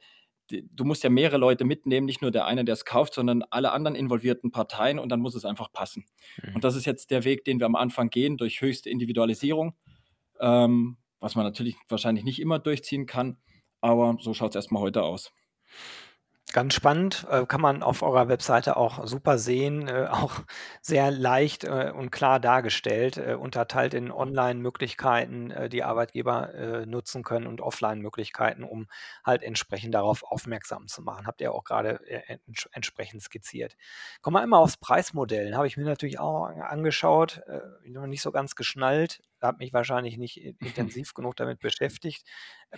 du 0.50 0.84
musst 0.84 1.04
ja 1.04 1.10
mehrere 1.10 1.38
Leute 1.38 1.64
mitnehmen, 1.64 2.06
nicht 2.06 2.22
nur 2.22 2.30
der 2.30 2.46
eine, 2.46 2.64
der 2.64 2.74
es 2.74 2.84
kauft, 2.84 3.14
sondern 3.14 3.42
alle 3.50 3.72
anderen 3.72 3.94
involvierten 3.94 4.50
Parteien 4.50 4.98
und 4.98 5.08
dann 5.10 5.20
muss 5.20 5.34
es 5.34 5.44
einfach 5.44 5.72
passen. 5.72 6.06
Mhm. 6.42 6.56
Und 6.56 6.64
das 6.64 6.76
ist 6.76 6.86
jetzt 6.86 7.10
der 7.10 7.24
Weg, 7.24 7.44
den 7.44 7.60
wir 7.60 7.66
am 7.66 7.76
Anfang 7.76 8.10
gehen, 8.10 8.36
durch 8.36 8.60
höchste 8.60 8.90
Individualisierung, 8.90 9.74
ähm, 10.40 10.96
was 11.20 11.34
man 11.34 11.44
natürlich 11.44 11.76
wahrscheinlich 11.88 12.24
nicht 12.24 12.40
immer 12.40 12.58
durchziehen 12.58 13.06
kann, 13.06 13.36
aber 13.80 14.16
so 14.20 14.34
schaut 14.34 14.50
es 14.50 14.56
erstmal 14.56 14.82
heute 14.82 15.02
aus. 15.02 15.32
Ganz 16.54 16.72
spannend, 16.72 17.26
äh, 17.30 17.44
kann 17.44 17.60
man 17.60 17.82
auf 17.82 18.00
eurer 18.00 18.28
Webseite 18.28 18.78
auch 18.78 19.06
super 19.06 19.36
sehen, 19.36 19.86
äh, 19.86 20.06
auch 20.10 20.40
sehr 20.80 21.10
leicht 21.10 21.64
äh, 21.64 21.92
und 21.94 22.10
klar 22.10 22.40
dargestellt, 22.40 23.18
unterteilt 23.18 23.92
in 23.92 24.10
Online-Möglichkeiten, 24.10 25.52
die 25.70 25.84
Arbeitgeber 25.84 26.84
nutzen 26.86 27.22
können 27.22 27.46
und 27.46 27.60
Offline-Möglichkeiten, 27.60 28.64
um 28.64 28.86
halt 29.24 29.42
entsprechend 29.42 29.94
darauf 29.94 30.22
aufmerksam 30.22 30.86
zu 30.86 31.02
machen. 31.02 31.26
Habt 31.26 31.40
ihr 31.40 31.52
auch 31.52 31.64
gerade 31.64 32.00
ents 32.28 32.68
entsprechend 32.72 33.22
skizziert. 33.22 33.76
Kommen 34.22 34.36
wir 34.36 34.40
einmal 34.40 34.62
aufs 34.62 34.76
Preismodell. 34.76 35.54
Habe 35.54 35.66
ich 35.66 35.76
mir 35.76 35.84
natürlich 35.84 36.18
auch 36.18 36.46
angeschaut, 36.46 37.42
noch 37.84 38.06
nicht 38.06 38.22
so 38.22 38.32
ganz 38.32 38.54
geschnallt 38.54 39.20
habe 39.42 39.58
mich 39.58 39.72
wahrscheinlich 39.72 40.18
nicht 40.18 40.36
intensiv 40.60 41.14
genug 41.14 41.36
damit 41.36 41.60
beschäftigt. 41.60 42.26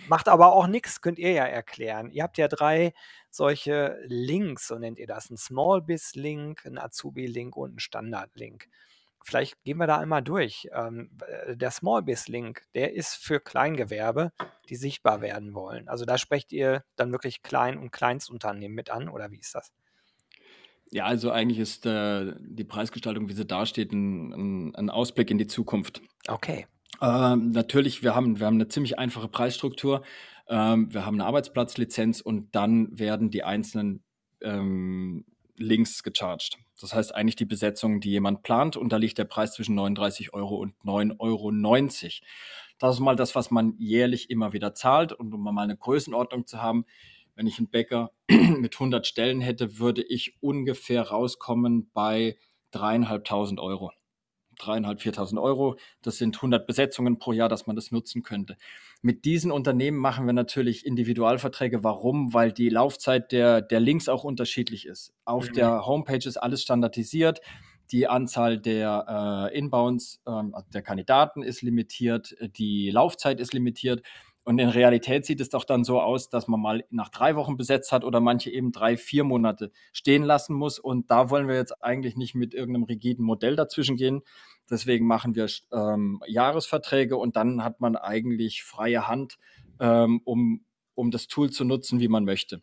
Macht 0.07 0.27
aber 0.27 0.53
auch 0.53 0.67
nichts, 0.67 1.01
könnt 1.01 1.19
ihr 1.19 1.31
ja 1.31 1.45
erklären. 1.45 2.11
Ihr 2.11 2.23
habt 2.23 2.37
ja 2.37 2.47
drei 2.47 2.93
solche 3.29 3.97
Links, 4.05 4.67
so 4.67 4.77
nennt 4.77 4.99
ihr 4.99 5.07
das. 5.07 5.29
Ein 5.29 5.37
Small 5.37 5.81
Biz 5.81 6.15
Link, 6.15 6.65
ein 6.65 6.77
Azubi 6.77 7.25
Link 7.25 7.55
und 7.55 7.75
ein 7.75 7.79
Standard 7.79 8.35
Link. 8.35 8.67
Vielleicht 9.23 9.61
gehen 9.63 9.77
wir 9.77 9.87
da 9.87 9.99
einmal 9.99 10.23
durch. 10.23 10.67
Ähm, 10.73 11.11
äh, 11.27 11.55
der 11.55 11.71
Small 11.71 12.01
Biz 12.01 12.27
Link, 12.27 12.63
der 12.73 12.93
ist 12.93 13.15
für 13.15 13.39
Kleingewerbe, 13.39 14.31
die 14.69 14.75
sichtbar 14.75 15.21
werden 15.21 15.53
wollen. 15.53 15.87
Also 15.87 16.05
da 16.05 16.17
sprecht 16.17 16.51
ihr 16.51 16.83
dann 16.95 17.11
wirklich 17.11 17.43
Klein- 17.43 17.77
und 17.77 17.91
Kleinstunternehmen 17.91 18.73
mit 18.75 18.89
an, 18.89 19.09
oder 19.09 19.31
wie 19.31 19.39
ist 19.39 19.53
das? 19.53 19.71
Ja, 20.91 21.05
also 21.05 21.31
eigentlich 21.31 21.59
ist 21.59 21.85
äh, 21.85 22.33
die 22.39 22.65
Preisgestaltung, 22.65 23.29
wie 23.29 23.33
sie 23.33 23.45
dasteht, 23.45 23.93
ein, 23.93 24.33
ein, 24.33 24.75
ein 24.75 24.89
Ausblick 24.89 25.31
in 25.31 25.37
die 25.37 25.47
Zukunft. 25.47 26.01
Okay. 26.27 26.67
Ähm, 27.01 27.51
natürlich, 27.51 28.03
wir 28.03 28.13
haben, 28.13 28.39
wir 28.39 28.45
haben 28.45 28.55
eine 28.55 28.67
ziemlich 28.67 28.99
einfache 28.99 29.29
Preisstruktur. 29.29 30.03
Ähm, 30.49 30.93
wir 30.93 31.05
haben 31.05 31.15
eine 31.15 31.25
Arbeitsplatzlizenz 31.25 32.19
und 32.19 32.53
dann 32.53 32.99
werden 32.99 33.31
die 33.31 33.43
einzelnen 33.43 34.03
ähm, 34.41 35.25
Links 35.55 36.03
gecharged. 36.03 36.57
Das 36.79 36.93
heißt 36.93 37.15
eigentlich 37.15 37.35
die 37.37 37.45
Besetzung, 37.45 38.01
die 38.01 38.09
jemand 38.09 38.43
plant 38.43 38.75
und 38.75 38.91
da 38.91 38.97
liegt 38.97 39.17
der 39.17 39.25
Preis 39.25 39.53
zwischen 39.53 39.75
39 39.75 40.33
Euro 40.33 40.55
und 40.55 40.73
9,90 40.83 41.19
Euro. 41.19 41.51
Das 42.79 42.95
ist 42.95 42.99
mal 42.99 43.15
das, 43.15 43.35
was 43.35 43.51
man 43.51 43.75
jährlich 43.77 44.29
immer 44.29 44.53
wieder 44.53 44.73
zahlt 44.73 45.13
und 45.13 45.33
um 45.33 45.43
mal 45.43 45.61
eine 45.61 45.77
Größenordnung 45.77 46.47
zu 46.47 46.61
haben, 46.61 46.85
wenn 47.35 47.47
ich 47.47 47.57
einen 47.57 47.69
Bäcker 47.69 48.11
mit 48.29 48.75
100 48.75 49.05
Stellen 49.07 49.41
hätte, 49.41 49.79
würde 49.79 50.03
ich 50.03 50.37
ungefähr 50.41 51.01
rauskommen 51.03 51.89
bei 51.93 52.37
dreieinhalbtausend 52.71 53.59
Euro. 53.59 53.91
Dreieinhalb, 54.59 55.01
viertausend 55.01 55.39
Euro. 55.39 55.77
Das 56.01 56.17
sind 56.17 56.35
100 56.35 56.67
Besetzungen 56.67 57.17
pro 57.17 57.31
Jahr, 57.31 57.49
dass 57.49 57.65
man 57.65 57.75
das 57.75 57.91
nutzen 57.91 58.21
könnte. 58.21 58.57
Mit 59.01 59.25
diesen 59.25 59.51
Unternehmen 59.51 59.97
machen 59.97 60.27
wir 60.27 60.33
natürlich 60.33 60.85
Individualverträge. 60.85 61.83
Warum? 61.83 62.33
Weil 62.33 62.51
die 62.51 62.69
Laufzeit 62.69 63.31
der, 63.31 63.61
der 63.61 63.79
Links 63.79 64.07
auch 64.07 64.23
unterschiedlich 64.23 64.85
ist. 64.85 65.13
Auf 65.25 65.49
mhm. 65.49 65.53
der 65.53 65.85
Homepage 65.87 66.27
ist 66.27 66.37
alles 66.37 66.61
standardisiert. 66.61 67.41
Die 67.91 68.07
Anzahl 68.07 68.59
der 68.59 69.49
äh, 69.51 69.57
Inbounds, 69.57 70.21
ähm, 70.27 70.53
also 70.53 70.69
der 70.71 70.83
Kandidaten 70.83 71.41
ist 71.41 71.61
limitiert. 71.61 72.35
Die 72.57 72.91
Laufzeit 72.91 73.39
ist 73.39 73.53
limitiert. 73.53 74.03
Und 74.43 74.57
in 74.57 74.69
Realität 74.69 75.25
sieht 75.25 75.39
es 75.39 75.49
doch 75.49 75.65
dann 75.65 75.83
so 75.83 76.01
aus, 76.01 76.29
dass 76.29 76.47
man 76.47 76.59
mal 76.59 76.83
nach 76.89 77.09
drei 77.09 77.35
Wochen 77.35 77.57
besetzt 77.57 77.91
hat 77.91 78.03
oder 78.03 78.19
manche 78.19 78.49
eben 78.49 78.71
drei, 78.71 78.97
vier 78.97 79.23
Monate 79.23 79.71
stehen 79.93 80.23
lassen 80.23 80.55
muss. 80.55 80.79
Und 80.79 81.11
da 81.11 81.29
wollen 81.29 81.47
wir 81.47 81.55
jetzt 81.55 81.83
eigentlich 81.83 82.15
nicht 82.15 82.33
mit 82.33 82.53
irgendeinem 82.53 82.85
rigiden 82.85 83.23
Modell 83.23 83.55
dazwischen 83.55 83.97
gehen. 83.97 84.21
Deswegen 84.69 85.05
machen 85.05 85.35
wir 85.35 85.47
ähm, 85.71 86.21
Jahresverträge 86.25 87.17
und 87.17 87.35
dann 87.35 87.63
hat 87.63 87.81
man 87.81 87.95
eigentlich 87.95 88.63
freie 88.63 89.07
Hand, 89.07 89.37
ähm, 89.79 90.21
um, 90.23 90.65
um 90.95 91.11
das 91.11 91.27
Tool 91.27 91.51
zu 91.51 91.63
nutzen, 91.63 91.99
wie 91.99 92.07
man 92.07 92.25
möchte. 92.25 92.61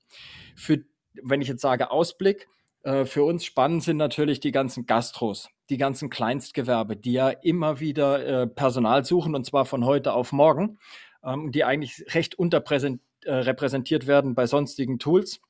Für, 0.56 0.78
wenn 1.22 1.42
ich 1.42 1.48
jetzt 1.48 1.62
sage 1.62 1.92
Ausblick, 1.92 2.48
äh, 2.82 3.04
für 3.04 3.22
uns 3.22 3.44
spannend 3.44 3.84
sind 3.84 3.98
natürlich 3.98 4.40
die 4.40 4.52
ganzen 4.52 4.86
Gastros, 4.86 5.48
die 5.70 5.76
ganzen 5.76 6.10
Kleinstgewerbe, 6.10 6.96
die 6.96 7.12
ja 7.12 7.28
immer 7.28 7.78
wieder 7.78 8.24
äh, 8.26 8.46
Personal 8.46 9.04
suchen 9.04 9.34
und 9.34 9.44
zwar 9.44 9.64
von 9.64 9.84
heute 9.84 10.12
auf 10.12 10.32
morgen 10.32 10.78
ähm, 11.24 11.52
die 11.52 11.64
eigentlich 11.64 12.04
recht 12.14 12.34
unterrepräsentiert 12.36 14.04
äh, 14.04 14.06
werden 14.06 14.34
bei 14.34 14.46
sonstigen 14.46 14.98
Tools. 14.98 15.40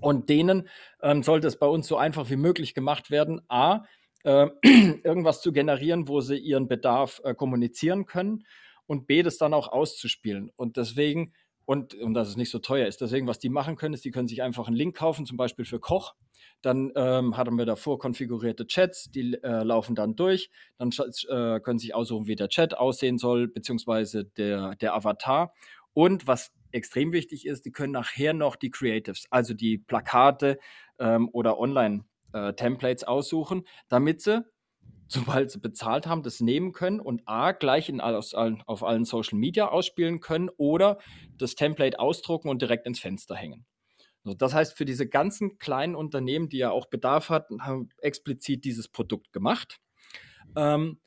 Und 0.00 0.28
denen 0.28 0.68
ähm, 1.02 1.22
sollte 1.22 1.46
es 1.46 1.58
bei 1.58 1.66
uns 1.66 1.86
so 1.86 1.96
einfach 1.96 2.30
wie 2.30 2.36
möglich 2.36 2.74
gemacht 2.74 3.10
werden, 3.10 3.42
a, 3.48 3.84
äh, 4.24 4.46
irgendwas 5.04 5.42
zu 5.42 5.52
generieren, 5.52 6.08
wo 6.08 6.20
sie 6.20 6.38
ihren 6.38 6.68
Bedarf 6.68 7.20
äh, 7.24 7.34
kommunizieren 7.34 8.06
können 8.06 8.46
und 8.86 9.06
b, 9.06 9.22
das 9.22 9.38
dann 9.38 9.54
auch 9.54 9.68
auszuspielen. 9.68 10.50
Und 10.56 10.76
deswegen, 10.76 11.34
und, 11.64 11.94
und 11.94 12.14
dass 12.14 12.28
es 12.28 12.36
nicht 12.36 12.50
so 12.50 12.58
teuer 12.58 12.86
ist, 12.86 13.00
deswegen, 13.00 13.26
was 13.26 13.38
die 13.38 13.48
machen 13.48 13.76
können, 13.76 13.94
ist, 13.94 14.04
die 14.04 14.10
können 14.10 14.28
sich 14.28 14.42
einfach 14.42 14.66
einen 14.66 14.76
Link 14.76 14.96
kaufen, 14.96 15.26
zum 15.26 15.36
Beispiel 15.36 15.64
für 15.64 15.80
Koch 15.80 16.14
dann 16.62 16.92
ähm, 16.94 17.36
haben 17.36 17.58
wir 17.58 17.66
davor 17.66 17.98
konfigurierte 17.98 18.66
Chats, 18.66 19.10
die 19.10 19.34
äh, 19.42 19.64
laufen 19.64 19.94
dann 19.94 20.14
durch. 20.14 20.48
Dann 20.78 20.90
äh, 21.28 21.60
können 21.60 21.78
sich 21.78 21.94
aussuchen, 21.94 22.26
wie 22.26 22.36
der 22.36 22.48
Chat 22.48 22.76
aussehen 22.76 23.18
soll, 23.18 23.48
beziehungsweise 23.48 24.24
der, 24.24 24.76
der 24.76 24.94
Avatar. 24.94 25.52
Und 25.92 26.26
was 26.26 26.52
extrem 26.70 27.12
wichtig 27.12 27.46
ist, 27.46 27.64
die 27.64 27.72
können 27.72 27.92
nachher 27.92 28.32
noch 28.32 28.56
die 28.56 28.70
Creatives, 28.70 29.26
also 29.30 29.54
die 29.54 29.78
Plakate 29.78 30.58
ähm, 30.98 31.28
oder 31.32 31.58
Online-Templates 31.58 33.02
äh, 33.02 33.06
aussuchen, 33.06 33.64
damit 33.88 34.22
sie, 34.22 34.44
sobald 35.08 35.50
sie 35.50 35.58
bezahlt 35.58 36.06
haben, 36.06 36.22
das 36.22 36.40
nehmen 36.40 36.72
können 36.72 37.00
und 37.00 37.22
A, 37.26 37.52
gleich 37.52 37.88
in, 37.88 38.00
aus, 38.00 38.34
auf 38.34 38.82
allen 38.82 39.04
Social 39.04 39.38
Media 39.38 39.68
ausspielen 39.68 40.20
können 40.20 40.48
oder 40.56 40.98
das 41.36 41.54
Template 41.54 41.98
ausdrucken 41.98 42.48
und 42.48 42.62
direkt 42.62 42.86
ins 42.86 43.00
Fenster 43.00 43.34
hängen. 43.34 43.66
So, 44.24 44.34
das 44.34 44.54
heißt, 44.54 44.76
für 44.76 44.84
diese 44.84 45.08
ganzen 45.08 45.58
kleinen 45.58 45.94
Unternehmen, 45.94 46.48
die 46.48 46.58
ja 46.58 46.70
auch 46.70 46.86
Bedarf 46.86 47.28
hatten, 47.28 47.64
haben 47.64 47.88
explizit 47.98 48.64
dieses 48.64 48.88
Produkt 48.88 49.32
gemacht. 49.32 49.80
Ähm, 50.56 51.00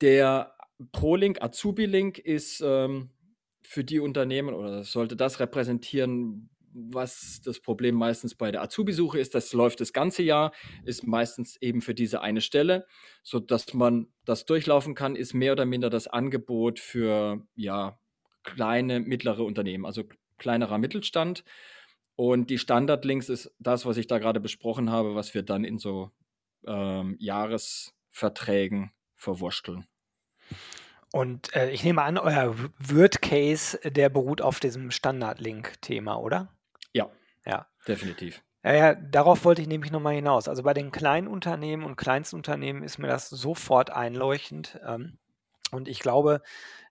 der 0.00 0.54
ProLink, 0.92 1.42
Azubi-Link 1.42 2.18
ist 2.18 2.62
ähm, 2.64 3.10
für 3.62 3.84
die 3.84 4.00
Unternehmen 4.00 4.54
oder 4.54 4.84
sollte 4.84 5.16
das 5.16 5.40
repräsentieren, 5.40 6.50
was 6.74 7.40
das 7.44 7.60
Problem 7.60 7.94
meistens 7.94 8.34
bei 8.34 8.50
der 8.50 8.62
Azubi-Suche 8.62 9.18
ist. 9.18 9.34
Das 9.34 9.52
läuft 9.52 9.80
das 9.80 9.92
ganze 9.92 10.22
Jahr, 10.22 10.52
ist 10.84 11.06
meistens 11.06 11.56
eben 11.60 11.82
für 11.82 11.94
diese 11.94 12.22
eine 12.22 12.40
Stelle, 12.40 12.86
sodass 13.22 13.74
man 13.74 14.08
das 14.24 14.46
durchlaufen 14.46 14.94
kann, 14.94 15.16
ist 15.16 15.34
mehr 15.34 15.52
oder 15.52 15.66
minder 15.66 15.90
das 15.90 16.06
Angebot 16.06 16.78
für 16.78 17.46
ja, 17.54 17.98
kleine, 18.42 19.00
mittlere 19.00 19.44
Unternehmen, 19.44 19.84
also 19.84 20.04
kleinerer 20.38 20.78
Mittelstand. 20.78 21.44
Und 22.16 22.50
die 22.50 22.58
Standardlinks 22.58 23.28
ist 23.28 23.54
das, 23.58 23.86
was 23.86 23.96
ich 23.96 24.06
da 24.06 24.18
gerade 24.18 24.40
besprochen 24.40 24.90
habe, 24.90 25.14
was 25.14 25.34
wir 25.34 25.42
dann 25.42 25.64
in 25.64 25.78
so 25.78 26.10
ähm, 26.66 27.16
Jahresverträgen 27.18 28.92
verwurschteln. 29.16 29.86
Und 31.12 31.54
äh, 31.54 31.70
ich 31.70 31.84
nehme 31.84 32.02
an, 32.02 32.18
euer 32.18 32.54
Word-Case, 32.78 33.78
der 33.90 34.08
beruht 34.08 34.40
auf 34.40 34.60
diesem 34.60 34.90
Standard-Link-Thema, 34.90 36.16
oder? 36.16 36.48
Ja. 36.92 37.10
Ja. 37.44 37.66
Definitiv. 37.86 38.42
Ja, 38.64 38.74
ja, 38.74 38.94
darauf 38.94 39.44
wollte 39.44 39.60
ich 39.60 39.68
nämlich 39.68 39.90
nochmal 39.90 40.14
hinaus. 40.14 40.48
Also 40.48 40.62
bei 40.62 40.72
den 40.72 40.92
kleinen 40.92 41.26
Unternehmen 41.26 41.84
und 41.84 41.96
Kleinstunternehmen 41.96 42.82
ist 42.82 42.98
mir 42.98 43.08
das 43.08 43.28
sofort 43.28 43.90
einleuchtend. 43.90 44.78
Ähm, 44.86 45.18
und 45.72 45.88
ich 45.88 46.00
glaube, 46.00 46.42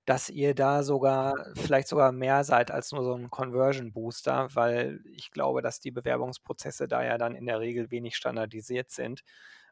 dass 0.05 0.29
ihr 0.29 0.55
da 0.55 0.83
sogar 0.83 1.35
vielleicht 1.55 1.87
sogar 1.87 2.11
mehr 2.11 2.43
seid 2.43 2.71
als 2.71 2.91
nur 2.91 3.03
so 3.03 3.13
ein 3.13 3.29
Conversion 3.29 3.93
Booster, 3.93 4.49
weil 4.53 5.01
ich 5.15 5.31
glaube, 5.31 5.61
dass 5.61 5.79
die 5.79 5.91
Bewerbungsprozesse 5.91 6.87
da 6.87 7.03
ja 7.03 7.17
dann 7.17 7.35
in 7.35 7.45
der 7.45 7.59
Regel 7.59 7.91
wenig 7.91 8.15
standardisiert 8.15 8.89
sind 8.89 9.23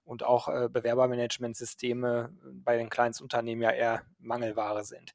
und 0.10 0.24
auch 0.24 0.48
äh, 0.48 0.70
Bewerbermanagementsysteme 0.70 2.32
bei 2.64 2.78
den 2.78 2.90
Kleinstunternehmen 2.90 3.64
ja 3.64 3.72
eher 3.72 4.02
Mangelware 4.18 4.84
sind. 4.84 5.14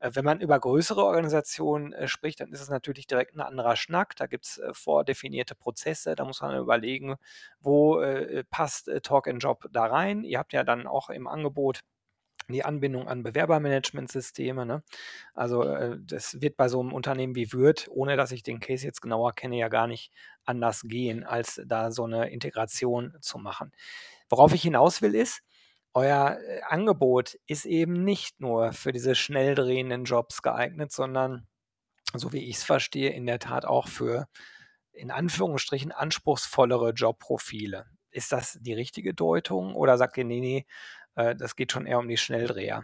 Äh, 0.00 0.10
wenn 0.14 0.24
man 0.24 0.40
über 0.40 0.58
größere 0.60 1.02
Organisationen 1.02 1.92
äh, 1.94 2.08
spricht, 2.08 2.40
dann 2.40 2.52
ist 2.52 2.60
es 2.60 2.68
natürlich 2.68 3.06
direkt 3.06 3.34
ein 3.34 3.40
anderer 3.40 3.76
Schnack. 3.76 4.16
Da 4.16 4.26
gibt 4.26 4.44
es 4.44 4.58
äh, 4.58 4.74
vordefinierte 4.74 5.54
Prozesse, 5.54 6.14
da 6.14 6.24
muss 6.26 6.42
man 6.42 6.58
überlegen, 6.58 7.16
wo 7.60 8.00
äh, 8.00 8.44
passt 8.44 8.88
äh, 8.88 9.00
Talk 9.00 9.28
and 9.28 9.42
Job 9.42 9.66
da 9.72 9.86
rein. 9.86 10.24
Ihr 10.24 10.38
habt 10.38 10.52
ja 10.52 10.62
dann 10.62 10.86
auch 10.86 11.08
im 11.08 11.26
Angebot 11.26 11.80
die 12.52 12.64
Anbindung 12.64 13.08
an 13.08 13.22
Bewerbermanagementsysteme. 13.22 14.66
Ne? 14.66 14.82
Also 15.34 15.62
äh, 15.62 15.96
das 16.00 16.40
wird 16.40 16.56
bei 16.56 16.68
so 16.68 16.80
einem 16.80 16.92
Unternehmen 16.92 17.34
wie 17.34 17.52
Würth, 17.52 17.88
ohne 17.90 18.16
dass 18.16 18.32
ich 18.32 18.42
den 18.42 18.60
Case 18.60 18.86
jetzt 18.86 19.00
genauer 19.00 19.34
kenne, 19.34 19.56
ja 19.56 19.68
gar 19.68 19.86
nicht 19.86 20.12
anders 20.44 20.82
gehen, 20.82 21.24
als 21.24 21.62
da 21.66 21.90
so 21.90 22.04
eine 22.04 22.30
Integration 22.30 23.16
zu 23.20 23.38
machen. 23.38 23.72
Worauf 24.28 24.52
ich 24.52 24.62
hinaus 24.62 25.00
will, 25.02 25.14
ist, 25.14 25.42
euer 25.94 26.38
äh, 26.40 26.60
Angebot 26.68 27.38
ist 27.46 27.64
eben 27.64 28.04
nicht 28.04 28.40
nur 28.40 28.72
für 28.72 28.92
diese 28.92 29.14
schnell 29.14 29.54
drehenden 29.54 30.04
Jobs 30.04 30.42
geeignet, 30.42 30.92
sondern, 30.92 31.46
so 32.14 32.32
wie 32.32 32.48
ich 32.48 32.56
es 32.56 32.64
verstehe, 32.64 33.10
in 33.10 33.26
der 33.26 33.38
Tat 33.38 33.64
auch 33.64 33.88
für 33.88 34.26
in 34.92 35.10
Anführungsstrichen 35.10 35.92
anspruchsvollere 35.92 36.90
Jobprofile. 36.90 37.86
Ist 38.10 38.32
das 38.32 38.58
die 38.60 38.74
richtige 38.74 39.14
Deutung 39.14 39.74
oder 39.74 39.98
sagt 39.98 40.16
ihr, 40.16 40.24
nee, 40.24 40.40
nee, 40.40 40.66
äh, 41.16 41.34
das 41.34 41.56
geht 41.56 41.72
schon 41.72 41.86
eher 41.86 41.98
um 41.98 42.08
die 42.08 42.16
Schnelldreher? 42.16 42.82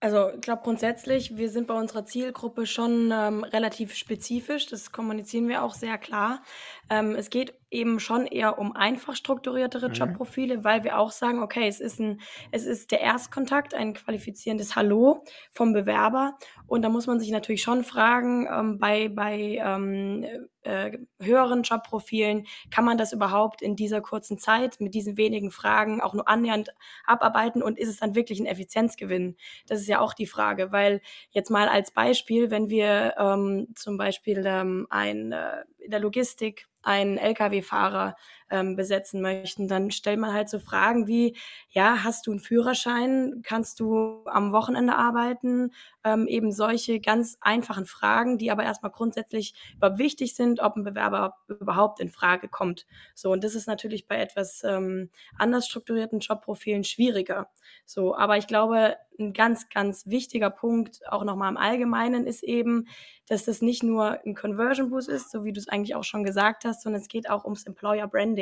Also, 0.00 0.30
ich 0.32 0.42
glaube 0.42 0.62
grundsätzlich, 0.62 1.36
wir 1.36 1.50
sind 1.50 1.66
bei 1.66 1.74
unserer 1.74 2.04
Zielgruppe 2.04 2.66
schon 2.66 3.12
ähm, 3.12 3.42
relativ 3.42 3.94
spezifisch. 3.96 4.66
Das 4.66 4.92
kommunizieren 4.92 5.48
wir 5.48 5.64
auch 5.64 5.74
sehr 5.74 5.98
klar. 5.98 6.42
Ähm, 6.88 7.16
es 7.16 7.30
geht 7.30 7.54
eben 7.68 7.98
schon 7.98 8.24
eher 8.24 8.60
um 8.60 8.76
einfach 8.76 9.16
strukturiertere 9.16 9.88
mhm. 9.88 9.94
Jobprofile, 9.94 10.62
weil 10.62 10.84
wir 10.84 11.00
auch 11.00 11.10
sagen, 11.10 11.42
okay, 11.42 11.66
es 11.66 11.80
ist 11.80 11.98
ein, 11.98 12.20
es 12.52 12.64
ist 12.64 12.92
der 12.92 13.00
Erstkontakt, 13.00 13.74
ein 13.74 13.92
qualifizierendes 13.92 14.76
Hallo 14.76 15.24
vom 15.50 15.72
Bewerber. 15.72 16.38
Und 16.68 16.82
da 16.82 16.90
muss 16.90 17.08
man 17.08 17.18
sich 17.18 17.32
natürlich 17.32 17.62
schon 17.62 17.82
fragen, 17.82 18.46
ähm, 18.46 18.78
bei, 18.78 19.08
bei 19.08 19.58
ähm, 19.60 20.24
äh, 20.68 20.98
höheren 21.20 21.62
Jobprofilen, 21.62 22.46
kann 22.70 22.84
man 22.84 22.98
das 22.98 23.12
überhaupt 23.12 23.62
in 23.62 23.74
dieser 23.74 24.00
kurzen 24.00 24.38
Zeit 24.38 24.80
mit 24.80 24.94
diesen 24.94 25.16
wenigen 25.16 25.50
Fragen 25.50 26.00
auch 26.00 26.14
nur 26.14 26.28
annähernd 26.28 26.74
abarbeiten 27.04 27.62
und 27.62 27.78
ist 27.78 27.88
es 27.88 27.96
dann 27.96 28.14
wirklich 28.14 28.38
ein 28.38 28.46
Effizienzgewinn? 28.46 29.36
Das 29.66 29.80
ist 29.80 29.88
ja 29.88 30.00
auch 30.00 30.12
die 30.12 30.26
Frage, 30.26 30.70
weil 30.70 31.00
jetzt 31.30 31.50
mal 31.50 31.68
als 31.68 31.90
Beispiel, 31.90 32.50
wenn 32.50 32.68
wir 32.68 33.14
ähm, 33.18 33.68
zum 33.74 33.96
Beispiel 33.96 34.44
ähm, 34.46 34.86
ein 34.90 35.32
äh, 35.32 35.64
in 35.78 35.90
der 35.90 36.00
Logistik 36.00 36.68
einen 36.82 37.16
Lkw-Fahrer 37.16 38.14
ähm, 38.50 38.76
besetzen 38.76 39.20
möchten, 39.20 39.68
dann 39.68 39.90
stellt 39.90 40.18
man 40.18 40.32
halt 40.32 40.48
so 40.48 40.58
Fragen 40.58 41.06
wie, 41.06 41.36
ja, 41.70 42.04
hast 42.04 42.26
du 42.26 42.30
einen 42.30 42.40
Führerschein? 42.40 43.42
Kannst 43.42 43.80
du 43.80 44.22
am 44.26 44.52
Wochenende 44.52 44.96
arbeiten? 44.96 45.72
Ähm, 46.04 46.26
eben 46.26 46.52
solche 46.52 47.00
ganz 47.00 47.38
einfachen 47.40 47.86
Fragen, 47.86 48.38
die 48.38 48.50
aber 48.50 48.64
erstmal 48.64 48.92
grundsätzlich 48.92 49.54
überhaupt 49.76 49.98
wichtig 49.98 50.34
sind, 50.34 50.60
ob 50.60 50.76
ein 50.76 50.84
Bewerber 50.84 51.36
überhaupt 51.48 52.00
in 52.00 52.10
Frage 52.10 52.48
kommt. 52.48 52.86
So, 53.14 53.32
und 53.32 53.44
das 53.44 53.54
ist 53.54 53.66
natürlich 53.66 54.06
bei 54.06 54.16
etwas 54.16 54.62
ähm, 54.64 55.10
anders 55.36 55.66
strukturierten 55.66 56.20
Jobprofilen 56.20 56.84
schwieriger. 56.84 57.50
So, 57.84 58.16
aber 58.16 58.38
ich 58.38 58.46
glaube, 58.46 58.96
ein 59.18 59.32
ganz, 59.32 59.68
ganz 59.68 60.06
wichtiger 60.06 60.50
Punkt, 60.50 61.00
auch 61.08 61.24
nochmal 61.24 61.50
im 61.50 61.56
Allgemeinen, 61.56 62.26
ist 62.26 62.42
eben, 62.42 62.86
dass 63.26 63.44
das 63.44 63.62
nicht 63.62 63.82
nur 63.82 64.24
ein 64.24 64.34
Conversion 64.34 64.90
Boost 64.90 65.08
ist, 65.08 65.30
so 65.30 65.44
wie 65.44 65.52
du 65.52 65.58
es 65.60 65.68
eigentlich 65.68 65.94
auch 65.94 66.04
schon 66.04 66.24
gesagt 66.24 66.64
hast, 66.64 66.82
sondern 66.82 67.02
es 67.02 67.08
geht 67.08 67.28
auch 67.28 67.44
ums 67.44 67.64
Employer 67.64 68.06
Branding. 68.06 68.37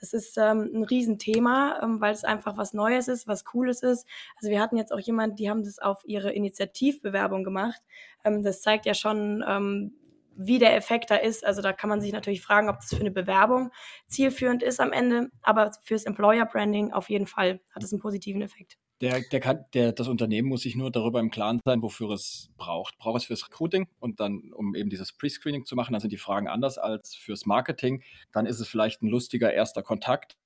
Das 0.00 0.12
ist 0.12 0.38
ähm, 0.38 0.70
ein 0.72 0.82
Riesenthema, 0.84 1.80
ähm, 1.82 2.00
weil 2.00 2.12
es 2.12 2.24
einfach 2.24 2.56
was 2.56 2.72
Neues 2.72 3.08
ist, 3.08 3.26
was 3.26 3.44
Cooles 3.44 3.82
ist. 3.82 4.06
Also 4.36 4.50
wir 4.50 4.60
hatten 4.60 4.76
jetzt 4.76 4.92
auch 4.92 5.00
jemanden, 5.00 5.36
die 5.36 5.50
haben 5.50 5.64
das 5.64 5.78
auf 5.78 6.02
ihre 6.04 6.32
Initiativbewerbung 6.32 7.44
gemacht. 7.44 7.80
Ähm, 8.24 8.42
das 8.42 8.62
zeigt 8.62 8.86
ja 8.86 8.94
schon, 8.94 9.44
ähm, 9.46 9.94
wie 10.36 10.58
der 10.58 10.76
Effekt 10.76 11.10
da 11.10 11.16
ist. 11.16 11.44
Also 11.44 11.62
da 11.62 11.72
kann 11.72 11.90
man 11.90 12.00
sich 12.00 12.12
natürlich 12.12 12.42
fragen, 12.42 12.68
ob 12.68 12.76
das 12.76 12.90
für 12.90 13.00
eine 13.00 13.10
Bewerbung 13.10 13.72
zielführend 14.06 14.62
ist 14.62 14.80
am 14.80 14.92
Ende, 14.92 15.30
aber 15.42 15.72
fürs 15.82 16.04
Employer 16.04 16.46
Branding 16.46 16.92
auf 16.92 17.10
jeden 17.10 17.26
Fall 17.26 17.60
hat 17.74 17.82
es 17.82 17.92
einen 17.92 18.00
positiven 18.00 18.42
Effekt. 18.42 18.78
Der, 19.00 19.20
der 19.20 19.40
kann, 19.40 19.64
der, 19.74 19.92
das 19.92 20.08
Unternehmen 20.08 20.48
muss 20.48 20.62
sich 20.62 20.74
nur 20.74 20.90
darüber 20.90 21.20
im 21.20 21.30
Klaren 21.30 21.60
sein, 21.64 21.82
wofür 21.82 22.10
es 22.10 22.50
braucht. 22.56 22.98
Braucht 22.98 23.18
es 23.18 23.24
fürs 23.26 23.46
Recruiting 23.46 23.86
und 24.00 24.18
dann, 24.18 24.52
um 24.52 24.74
eben 24.74 24.90
dieses 24.90 25.12
Pre-Screening 25.12 25.64
zu 25.66 25.76
machen, 25.76 25.92
dann 25.92 26.00
sind 26.00 26.12
die 26.12 26.18
Fragen 26.18 26.48
anders 26.48 26.78
als 26.78 27.14
fürs 27.14 27.46
Marketing. 27.46 28.02
Dann 28.32 28.46
ist 28.46 28.58
es 28.58 28.66
vielleicht 28.66 29.02
ein 29.02 29.08
lustiger 29.08 29.52
erster 29.52 29.84
Kontakt. 29.84 30.36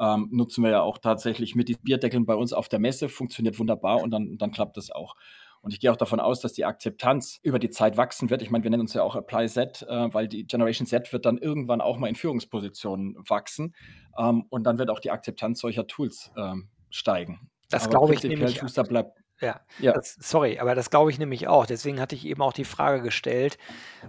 Ähm, 0.00 0.28
nutzen 0.30 0.64
wir 0.64 0.70
ja 0.70 0.80
auch 0.80 0.98
tatsächlich 0.98 1.56
mit 1.56 1.68
den 1.68 1.76
Bierdeckeln 1.82 2.24
bei 2.24 2.34
uns 2.34 2.52
auf 2.52 2.68
der 2.68 2.78
Messe, 2.78 3.08
funktioniert 3.08 3.58
wunderbar 3.58 4.00
und 4.00 4.12
dann, 4.12 4.38
dann 4.38 4.52
klappt 4.52 4.76
das 4.76 4.90
auch. 4.90 5.14
Und 5.60 5.72
ich 5.72 5.80
gehe 5.80 5.90
auch 5.90 5.96
davon 5.96 6.20
aus, 6.20 6.40
dass 6.40 6.52
die 6.52 6.64
Akzeptanz 6.64 7.40
über 7.42 7.58
die 7.58 7.70
Zeit 7.70 7.96
wachsen 7.96 8.30
wird. 8.30 8.42
Ich 8.42 8.50
meine, 8.50 8.62
wir 8.64 8.70
nennen 8.70 8.82
uns 8.82 8.94
ja 8.94 9.02
auch 9.02 9.16
Apply 9.16 9.48
Z, 9.48 9.82
äh, 9.82 10.14
weil 10.14 10.28
die 10.28 10.46
Generation 10.46 10.86
Z 10.86 11.12
wird 11.12 11.26
dann 11.26 11.36
irgendwann 11.36 11.80
auch 11.80 11.98
mal 11.98 12.06
in 12.06 12.14
Führungspositionen 12.14 13.16
wachsen. 13.28 13.74
Ähm, 14.16 14.44
und 14.50 14.64
dann 14.64 14.78
wird 14.78 14.88
auch 14.88 15.00
die 15.00 15.10
Akzeptanz 15.10 15.60
solcher 15.60 15.86
Tools 15.86 16.30
ähm, 16.36 16.68
steigen. 16.90 17.50
Das 17.70 17.90
glaube 17.90 18.14
ich 18.14 18.22
nämlich. 18.22 18.58
Schuster 18.58 18.84
bleibt. 18.84 19.18
Ja, 19.40 19.60
ja. 19.78 19.92
Das, 19.92 20.16
sorry, 20.18 20.58
aber 20.58 20.74
das 20.74 20.90
glaube 20.90 21.12
ich 21.12 21.18
nämlich 21.18 21.46
auch. 21.46 21.64
Deswegen 21.64 22.00
hatte 22.00 22.16
ich 22.16 22.26
eben 22.26 22.42
auch 22.42 22.52
die 22.52 22.64
Frage 22.64 23.02
gestellt, 23.02 23.56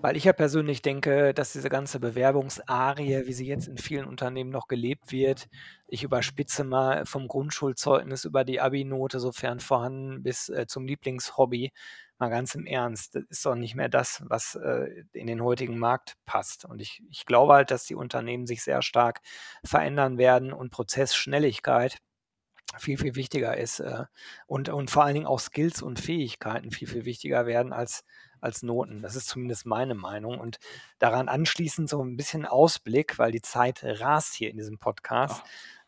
weil 0.02 0.17
ich 0.17 0.24
ja 0.24 0.34
persönlich 0.34 0.82
denke, 0.82 1.36
dass 1.36 1.54
diese 1.54 1.69
ganze 1.69 2.00
Bewerbungsarie, 2.00 3.28
wie 3.28 3.34
sie 3.34 3.45
jetzt 3.45 3.67
in 3.67 3.78
vielen 3.78 4.06
Unternehmen 4.06 4.50
noch 4.50 4.67
gelebt 4.67 5.12
wird, 5.12 5.48
ich 5.88 6.04
überspitze 6.04 6.63
mal 6.63 7.06
vom 7.06 7.28
Grundschulzeugnis 7.28 8.26
über 8.26 8.43
die 8.43 8.60
Abi-Note, 8.60 9.19
sofern 9.19 9.60
vorhanden, 9.60 10.24
bis 10.24 10.50
äh, 10.50 10.65
zum 10.65 10.86
Lieblingshobby, 10.88 11.74
mal 12.17 12.30
ganz 12.30 12.56
im 12.56 12.65
Ernst, 12.65 13.15
das 13.15 13.24
ist 13.30 13.45
doch 13.45 13.56
nicht 13.56 13.76
mehr 13.76 13.88
das, 13.88 14.24
was 14.28 14.56
äh, 14.56 15.04
in 15.13 15.28
den 15.28 15.43
heutigen 15.43 15.78
Markt 15.78 16.15
passt. 16.26 16.65
Und 16.65 16.82
ich, 16.82 17.04
ich 17.10 17.26
glaube 17.26 17.54
halt, 17.54 17.72
dass 17.72 17.86
die 17.86 17.95
Unternehmen 17.95 18.48
sich 18.48 18.63
sehr 18.63 18.82
stark 18.82 19.22
verändern 19.63 20.17
werden 20.17 20.54
und 20.54 20.72
Prozessschnelligkeit 20.72 22.00
viel, 22.78 22.98
viel 22.98 23.16
wichtiger 23.16 23.58
ist 23.58 23.80
äh, 23.80 24.06
und, 24.46 24.70
und 24.70 24.92
vor 24.92 25.04
allen 25.04 25.16
Dingen 25.16 25.26
auch 25.26 25.40
Skills 25.40 25.82
und 25.82 26.00
Fähigkeiten 26.00 26.72
viel, 26.72 26.88
viel 26.88 27.06
wichtiger 27.06 27.46
werden 27.46 27.74
als, 27.74 28.04
als 28.42 28.62
Noten. 28.62 29.02
Das 29.02 29.16
ist 29.16 29.28
zumindest 29.28 29.66
meine 29.66 29.96
Meinung. 29.96 30.40
Und 30.40 30.60
daran 31.00 31.30
anschließend 31.30 31.90
so 31.90 32.04
ein 32.04 32.16
bisschen 32.16 32.46
Ausblick, 32.46 33.18
weil 33.18 33.32
die 33.32 33.42
Zeit 33.42 33.84
rast 33.84 34.36
hier 34.36 34.52
in 34.52 34.58
diesem 34.58 34.78
Podcast. 34.78 35.44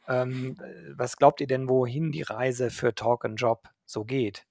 Ähm, 0.08 0.58
was 0.96 1.18
glaubt 1.18 1.42
ihr 1.42 1.48
denn, 1.48 1.70
wohin 1.70 2.12
die 2.12 2.24
Reise 2.24 2.70
für 2.72 2.96
Talk 2.96 3.26
and 3.26 3.40
Job 3.40 3.70
so 3.86 4.04
geht? 4.04 4.46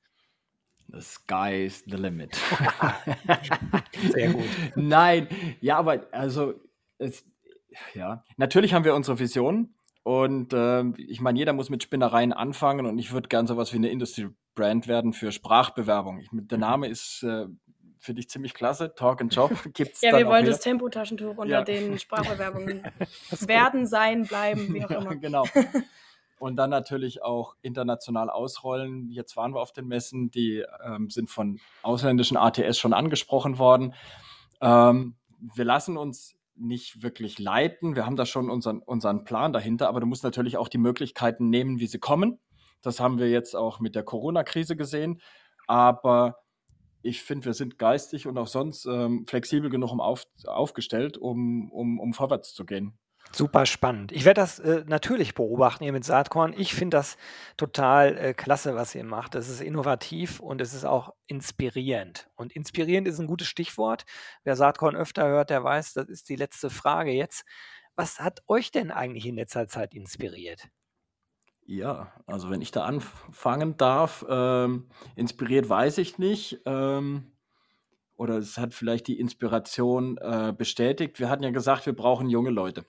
The 0.92 1.00
sky 1.00 1.66
is 1.66 1.84
the 1.86 1.96
limit. 1.96 2.34
Sehr 4.12 4.32
gut. 4.32 4.44
Nein, 4.74 5.28
ja, 5.60 5.76
aber 5.76 6.06
also, 6.10 6.54
es, 6.98 7.24
ja, 7.94 8.24
natürlich 8.36 8.74
haben 8.74 8.84
wir 8.84 8.94
unsere 8.94 9.18
Vision 9.18 9.74
und 10.02 10.52
äh, 10.52 10.82
ich 10.96 11.20
meine, 11.20 11.38
jeder 11.38 11.52
muss 11.52 11.70
mit 11.70 11.82
Spinnereien 11.82 12.32
anfangen 12.32 12.86
und 12.86 12.98
ich 12.98 13.12
würde 13.12 13.28
gern 13.28 13.46
sowas 13.46 13.72
wie 13.72 13.76
eine 13.76 13.90
Industry-Brand 13.90 14.88
werden 14.88 15.12
für 15.12 15.30
Sprachbewerbung. 15.30 16.20
Ich, 16.20 16.28
der 16.32 16.58
mhm. 16.58 16.62
Name 16.62 16.88
ist 16.88 17.22
äh, 17.22 17.46
für 17.98 18.14
dich 18.14 18.30
ziemlich 18.30 18.54
klasse. 18.54 18.94
Talk 18.94 19.20
and 19.20 19.34
Job 19.34 19.52
gibt's 19.74 20.00
Ja, 20.00 20.16
wir 20.16 20.26
wollen 20.26 20.46
das 20.46 20.60
Tempotaschentuch 20.60 21.36
unter 21.36 21.46
ja. 21.46 21.62
den 21.62 21.98
Sprachbewerbungen 21.98 22.82
werden, 23.46 23.86
sein, 23.86 24.24
bleiben, 24.24 24.72
wie 24.72 24.84
auch 24.84 24.90
immer. 24.90 25.16
genau. 25.16 25.44
Und 26.38 26.56
dann 26.56 26.70
natürlich 26.70 27.22
auch 27.22 27.54
international 27.60 28.30
ausrollen. 28.30 29.10
Jetzt 29.10 29.36
waren 29.36 29.52
wir 29.52 29.60
auf 29.60 29.72
den 29.72 29.86
Messen, 29.86 30.30
die 30.30 30.64
ähm, 30.82 31.10
sind 31.10 31.28
von 31.28 31.60
ausländischen 31.82 32.38
ATS 32.38 32.78
schon 32.78 32.94
angesprochen 32.94 33.58
worden. 33.58 33.92
Ähm, 34.62 35.16
wir 35.54 35.66
lassen 35.66 35.98
uns 35.98 36.39
nicht 36.60 37.02
wirklich 37.02 37.38
leiten. 37.38 37.96
Wir 37.96 38.06
haben 38.06 38.16
da 38.16 38.26
schon 38.26 38.50
unseren, 38.50 38.80
unseren 38.80 39.24
Plan 39.24 39.52
dahinter, 39.52 39.88
aber 39.88 40.00
du 40.00 40.06
musst 40.06 40.24
natürlich 40.24 40.56
auch 40.56 40.68
die 40.68 40.78
Möglichkeiten 40.78 41.48
nehmen, 41.48 41.80
wie 41.80 41.86
sie 41.86 41.98
kommen. 41.98 42.38
Das 42.82 43.00
haben 43.00 43.18
wir 43.18 43.30
jetzt 43.30 43.56
auch 43.56 43.80
mit 43.80 43.94
der 43.94 44.02
Corona-Krise 44.02 44.76
gesehen. 44.76 45.20
Aber 45.66 46.36
ich 47.02 47.22
finde, 47.22 47.46
wir 47.46 47.54
sind 47.54 47.78
geistig 47.78 48.26
und 48.26 48.36
auch 48.38 48.46
sonst 48.46 48.86
ähm, 48.86 49.26
flexibel 49.26 49.70
genug 49.70 49.92
um 49.92 50.00
auf, 50.00 50.24
aufgestellt, 50.44 51.16
um, 51.16 51.70
um, 51.72 51.98
um 51.98 52.12
vorwärts 52.12 52.54
zu 52.54 52.64
gehen. 52.64 52.98
Super 53.32 53.64
spannend. 53.64 54.10
Ich 54.10 54.24
werde 54.24 54.40
das 54.40 54.58
äh, 54.58 54.84
natürlich 54.88 55.34
beobachten 55.34 55.84
hier 55.84 55.92
mit 55.92 56.04
Saatkorn. 56.04 56.52
Ich 56.56 56.74
finde 56.74 56.96
das 56.96 57.16
total 57.56 58.18
äh, 58.18 58.34
klasse, 58.34 58.74
was 58.74 58.94
ihr 58.94 59.04
macht. 59.04 59.36
Es 59.36 59.48
ist 59.48 59.60
innovativ 59.60 60.40
und 60.40 60.60
es 60.60 60.74
ist 60.74 60.84
auch 60.84 61.14
inspirierend. 61.28 62.28
Und 62.34 62.52
inspirierend 62.52 63.06
ist 63.06 63.20
ein 63.20 63.28
gutes 63.28 63.46
Stichwort. 63.46 64.04
Wer 64.42 64.56
Saatkorn 64.56 64.96
öfter 64.96 65.28
hört, 65.28 65.50
der 65.50 65.62
weiß, 65.62 65.92
das 65.92 66.08
ist 66.08 66.28
die 66.28 66.34
letzte 66.34 66.70
Frage 66.70 67.12
jetzt. 67.12 67.44
Was 67.94 68.18
hat 68.18 68.40
euch 68.48 68.72
denn 68.72 68.90
eigentlich 68.90 69.26
in 69.26 69.36
letzter 69.36 69.68
Zeit 69.68 69.94
inspiriert? 69.94 70.68
Ja, 71.66 72.12
also 72.26 72.50
wenn 72.50 72.62
ich 72.62 72.72
da 72.72 72.84
anfangen 72.84 73.76
darf, 73.76 74.24
ähm, 74.28 74.88
inspiriert 75.14 75.68
weiß 75.68 75.98
ich 75.98 76.18
nicht. 76.18 76.62
Ähm, 76.66 77.30
oder 78.16 78.38
es 78.38 78.58
hat 78.58 78.74
vielleicht 78.74 79.06
die 79.06 79.20
Inspiration 79.20 80.18
äh, 80.18 80.52
bestätigt. 80.56 81.20
Wir 81.20 81.30
hatten 81.30 81.44
ja 81.44 81.50
gesagt, 81.50 81.86
wir 81.86 81.94
brauchen 81.94 82.28
junge 82.28 82.50
Leute 82.50 82.84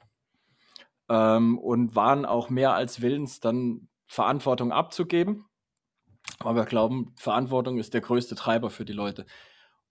ähm, 1.12 1.60
und 1.60 1.96
waren 1.96 2.26
auch 2.26 2.50
mehr 2.50 2.74
als 2.74 3.02
willens, 3.02 3.42
dann 3.42 3.90
Verantwortung 4.08 4.72
abzugeben. 4.72 5.46
Aber 6.40 6.56
wir 6.56 6.66
glauben, 6.66 7.14
Verantwortung 7.18 7.78
ist 7.80 7.94
der 7.94 8.02
größte 8.02 8.36
Treiber 8.36 8.70
für 8.70 8.86
die 8.86 8.94
Leute. 8.94 9.26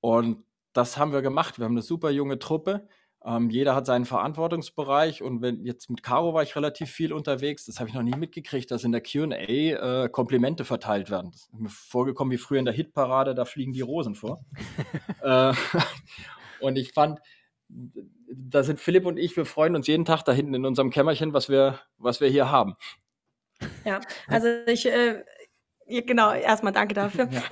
Und 0.01 0.45
das 0.73 0.97
haben 0.97 1.13
wir 1.13 1.21
gemacht. 1.21 1.59
Wir 1.59 1.67
haben 1.67 1.73
eine 1.73 1.83
super 1.83 2.11
junge 2.11 2.39
Truppe. 2.39 2.89
Ähm, 3.23 3.51
jeder 3.51 3.75
hat 3.75 3.85
seinen 3.85 4.07
Verantwortungsbereich 4.07 5.23
und 5.23 5.43
wenn 5.43 5.67
jetzt 5.67 5.91
mit 5.91 6.03
Caro 6.03 6.33
war 6.33 6.43
ich 6.43 6.57
relativ 6.57 6.91
viel 6.91 7.13
unterwegs, 7.13 7.67
das 7.67 7.79
habe 7.79 7.91
ich 7.91 7.95
noch 7.95 8.03
nie 8.03 8.17
mitgekriegt, 8.17 8.71
dass 8.71 8.83
in 8.83 8.93
der 8.93 9.03
QA 9.03 9.35
äh, 9.35 10.09
Komplimente 10.09 10.65
verteilt 10.65 11.11
werden. 11.11 11.31
Das 11.33 11.43
ist 11.43 11.53
mir 11.53 11.69
vorgekommen 11.69 12.33
wie 12.33 12.39
früher 12.39 12.61
in 12.61 12.65
der 12.65 12.73
Hitparade, 12.73 13.35
da 13.35 13.45
fliegen 13.45 13.75
die 13.75 13.83
Rosen 13.83 14.15
vor. 14.15 14.43
äh, 15.23 15.53
und 16.61 16.79
ich 16.79 16.95
fand, 16.95 17.21
da 18.33 18.63
sind 18.63 18.81
Philipp 18.81 19.07
und 19.07 19.19
ich, 19.19 19.37
wir 19.37 19.45
freuen 19.45 19.77
uns 19.77 19.87
jeden 19.87 20.05
Tag 20.05 20.23
da 20.25 20.33
hinten 20.33 20.55
in 20.55 20.67
unserem 20.67 20.91
Kämmerchen, 20.91 21.33
was 21.33 21.49
wir, 21.49 21.81
was 21.99 22.21
wir 22.21 22.29
hier 22.29 22.51
haben. 22.51 22.77
Ja, 23.85 24.01
also 24.29 24.49
ich, 24.67 24.87
äh, 24.87 25.23
genau, 25.87 26.33
erstmal 26.33 26.73
danke 26.73 26.95
dafür. 26.95 27.29
Ja. 27.31 27.43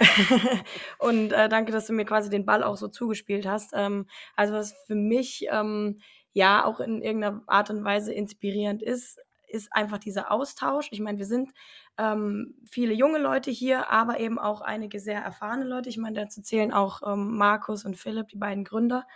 und 0.98 1.32
äh, 1.32 1.48
danke, 1.48 1.72
dass 1.72 1.86
du 1.86 1.92
mir 1.92 2.04
quasi 2.04 2.30
den 2.30 2.46
Ball 2.46 2.62
auch 2.62 2.76
so 2.76 2.88
zugespielt 2.88 3.46
hast. 3.46 3.72
Ähm, 3.74 4.06
also 4.36 4.54
was 4.54 4.74
für 4.86 4.94
mich 4.94 5.46
ähm, 5.50 6.00
ja 6.32 6.64
auch 6.64 6.80
in 6.80 7.02
irgendeiner 7.02 7.42
Art 7.46 7.70
und 7.70 7.84
Weise 7.84 8.12
inspirierend 8.12 8.82
ist, 8.82 9.18
ist 9.48 9.72
einfach 9.72 9.98
dieser 9.98 10.30
Austausch. 10.30 10.88
Ich 10.92 11.00
meine, 11.00 11.18
wir 11.18 11.24
sind 11.24 11.52
ähm, 11.96 12.54
viele 12.70 12.92
junge 12.92 13.18
Leute 13.18 13.50
hier, 13.50 13.90
aber 13.90 14.20
eben 14.20 14.38
auch 14.38 14.60
einige 14.60 15.00
sehr 15.00 15.20
erfahrene 15.20 15.64
Leute. 15.64 15.88
Ich 15.88 15.96
meine, 15.96 16.20
dazu 16.20 16.42
zählen 16.42 16.72
auch 16.72 17.00
ähm, 17.04 17.36
Markus 17.36 17.84
und 17.84 17.96
Philipp, 17.96 18.28
die 18.28 18.36
beiden 18.36 18.64
Gründer 18.64 19.06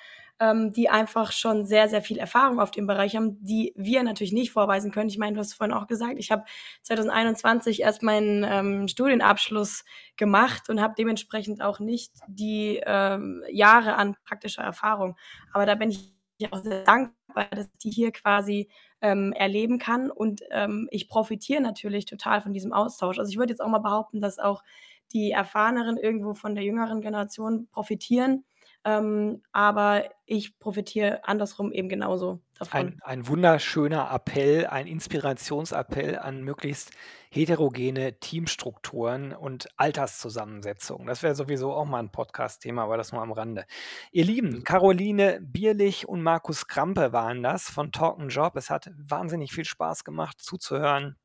ähm, 0.43 0.73
die 0.73 0.91
einfach 0.91 1.31
schon 1.31 1.65
sehr, 1.67 1.89
sehr 1.89 2.03
viel 2.03 2.19
Erfahrung 2.19 2.59
auf 2.59 2.73
dem 2.73 2.89
Bereich 2.89 3.15
haben, 3.15 3.43
die 3.45 3.73
wir 3.77 4.03
natürlich 4.03 4.33
nicht 4.33 4.51
vorweisen 4.51 4.91
können. 4.91 5.09
Ich 5.09 5.19
meine, 5.19 5.35
du 5.35 5.41
hast 5.41 5.55
vorhin 5.55 5.73
auch 5.73 5.87
gesagt, 5.87 6.17
ich 6.19 6.33
habe 6.33 6.45
2021 6.83 7.83
erst 7.83 8.03
meinen 8.03 8.45
ähm, 8.45 8.89
Studienabschluss 8.89 9.85
gemacht 10.17 10.69
und 10.69 10.81
habe 10.81 10.95
dementsprechend 10.99 11.63
auch 11.63 11.79
nicht 11.79 12.13
die 12.27 12.83
ähm, 12.85 13.45
Jahre 13.53 13.95
an 13.95 14.17
praktischer 14.25 14.65
Erfahrung. 14.65 15.17
Aber 15.53 15.65
da 15.65 15.77
bin 15.77 15.91
ich 15.91 16.13
auch 16.51 16.63
sehr 16.65 16.83
dankbar, 16.83 17.47
dass 17.53 17.67
ich 17.67 17.79
die 17.79 17.91
hier 17.91 18.11
quasi 18.11 18.69
ähm, 19.01 19.33
erleben 19.33 19.79
kann. 19.79 20.11
Und 20.11 20.43
ähm, 20.51 20.89
ich 20.91 21.09
profitiere 21.09 21.63
natürlich 21.63 22.05
total 22.05 22.41
von 22.41 22.53
diesem 22.53 22.73
Austausch. 22.73 23.21
Also 23.21 23.31
ich 23.31 23.39
würde 23.39 23.53
jetzt 23.53 23.61
auch 23.61 23.69
mal 23.69 23.79
behaupten, 23.79 24.21
dass 24.21 24.41
auch 24.41 24.65
die 25.13 25.31
Erfahreneren 25.31 25.99
irgendwo 25.99 26.35
von 26.35 26.57
der 26.57 26.65
jüngeren 26.65 27.01
Generation 27.01 27.69
profitieren 27.71 28.45
ähm, 28.85 29.43
aber 29.53 30.11
ich 30.27 30.59
profitiere 30.59 31.25
andersrum 31.25 31.73
eben 31.73 31.89
genauso 31.89 32.41
davon. 32.59 32.81
Ein, 32.81 32.99
ein 33.03 33.29
wunderschöner 33.29 34.11
Appell, 34.13 34.67
ein 34.67 34.87
Inspirationsappell 34.87 36.19
an 36.19 36.43
möglichst 36.43 36.91
heterogene 37.31 38.19
Teamstrukturen 38.19 39.33
und 39.33 39.69
Alterszusammensetzungen. 39.77 41.07
Das 41.07 41.23
wäre 41.23 41.35
sowieso 41.35 41.73
auch 41.73 41.85
mal 41.85 42.01
ein 42.01 42.11
Podcast-Thema, 42.11 42.83
aber 42.83 42.97
das 42.97 43.13
nur 43.13 43.23
am 43.23 43.33
Rande. 43.33 43.67
Ihr 44.11 44.25
Lieben, 44.25 44.65
Caroline 44.65 45.41
Bierlich 45.41 46.09
und 46.09 46.23
Markus 46.23 46.67
Krampe 46.67 47.13
waren 47.13 47.43
das 47.43 47.71
von 47.71 47.93
Talk 47.93 48.19
Job. 48.29 48.57
Es 48.57 48.69
hat 48.69 48.91
wahnsinnig 48.97 49.53
viel 49.53 49.65
Spaß 49.65 50.05
gemacht 50.05 50.41
zuzuhören 50.41 51.17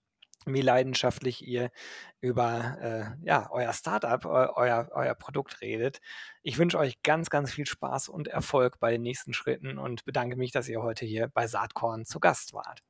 wie 0.54 0.62
leidenschaftlich 0.62 1.48
ihr 1.48 1.72
über 2.20 2.78
äh, 2.82 3.26
ja, 3.26 3.50
euer 3.52 3.74
Startup, 3.74 4.24
eu, 4.26 4.48
euer, 4.56 4.90
euer 4.94 5.16
Produkt 5.16 5.62
redet. 5.62 6.00
Ich 6.44 6.58
wünsche 6.58 6.78
euch 6.78 7.02
ganz, 7.04 7.30
ganz 7.30 7.52
viel 7.52 7.66
Spaß 7.66 8.10
und 8.10 8.28
Erfolg 8.28 8.80
bei 8.80 8.92
den 8.92 9.02
nächsten 9.02 9.34
Schritten 9.34 9.78
und 9.78 10.06
bedanke 10.06 10.36
mich, 10.36 10.52
dass 10.52 10.68
ihr 10.68 10.82
heute 10.82 11.06
hier 11.06 11.28
bei 11.28 11.48
Saatkorn 11.48 12.06
zu 12.06 12.20
Gast 12.20 12.54
wart. 12.54 12.82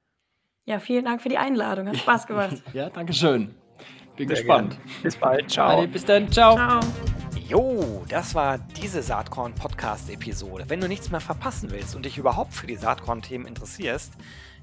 Ja, 0.66 0.80
vielen 0.80 1.06
Dank 1.06 1.22
für 1.22 1.30
die 1.30 1.38
Einladung. 1.38 1.88
Hat 1.88 1.98
Spaß 1.98 2.28
gemacht. 2.28 2.62
ja, 2.74 2.90
danke 2.90 3.14
schön. 3.14 3.56
Bin 4.16 4.28
Sehr 4.28 4.38
gespannt. 4.38 4.78
Gern. 4.78 5.04
Bis 5.04 5.16
bald. 5.16 5.52
Ciao. 5.52 5.78
Adi, 5.78 5.88
bis 5.88 6.04
dann. 6.04 6.32
Ciao. 6.32 6.56
Ciao. 6.56 6.80
Jo, 7.48 8.04
das 8.10 8.36
war 8.36 8.58
diese 8.58 9.02
Saatkorn 9.02 9.56
Podcast 9.56 10.10
Episode. 10.10 10.66
Wenn 10.68 10.82
du 10.82 10.90
nichts 10.90 11.12
mehr 11.12 11.22
verpassen 11.22 11.72
willst 11.72 11.96
und 11.96 12.04
dich 12.04 12.18
überhaupt 12.18 12.54
für 12.54 12.68
die 12.68 12.76
Saatkorn 12.76 13.22
Themen 13.22 13.46
interessierst, 13.46 14.14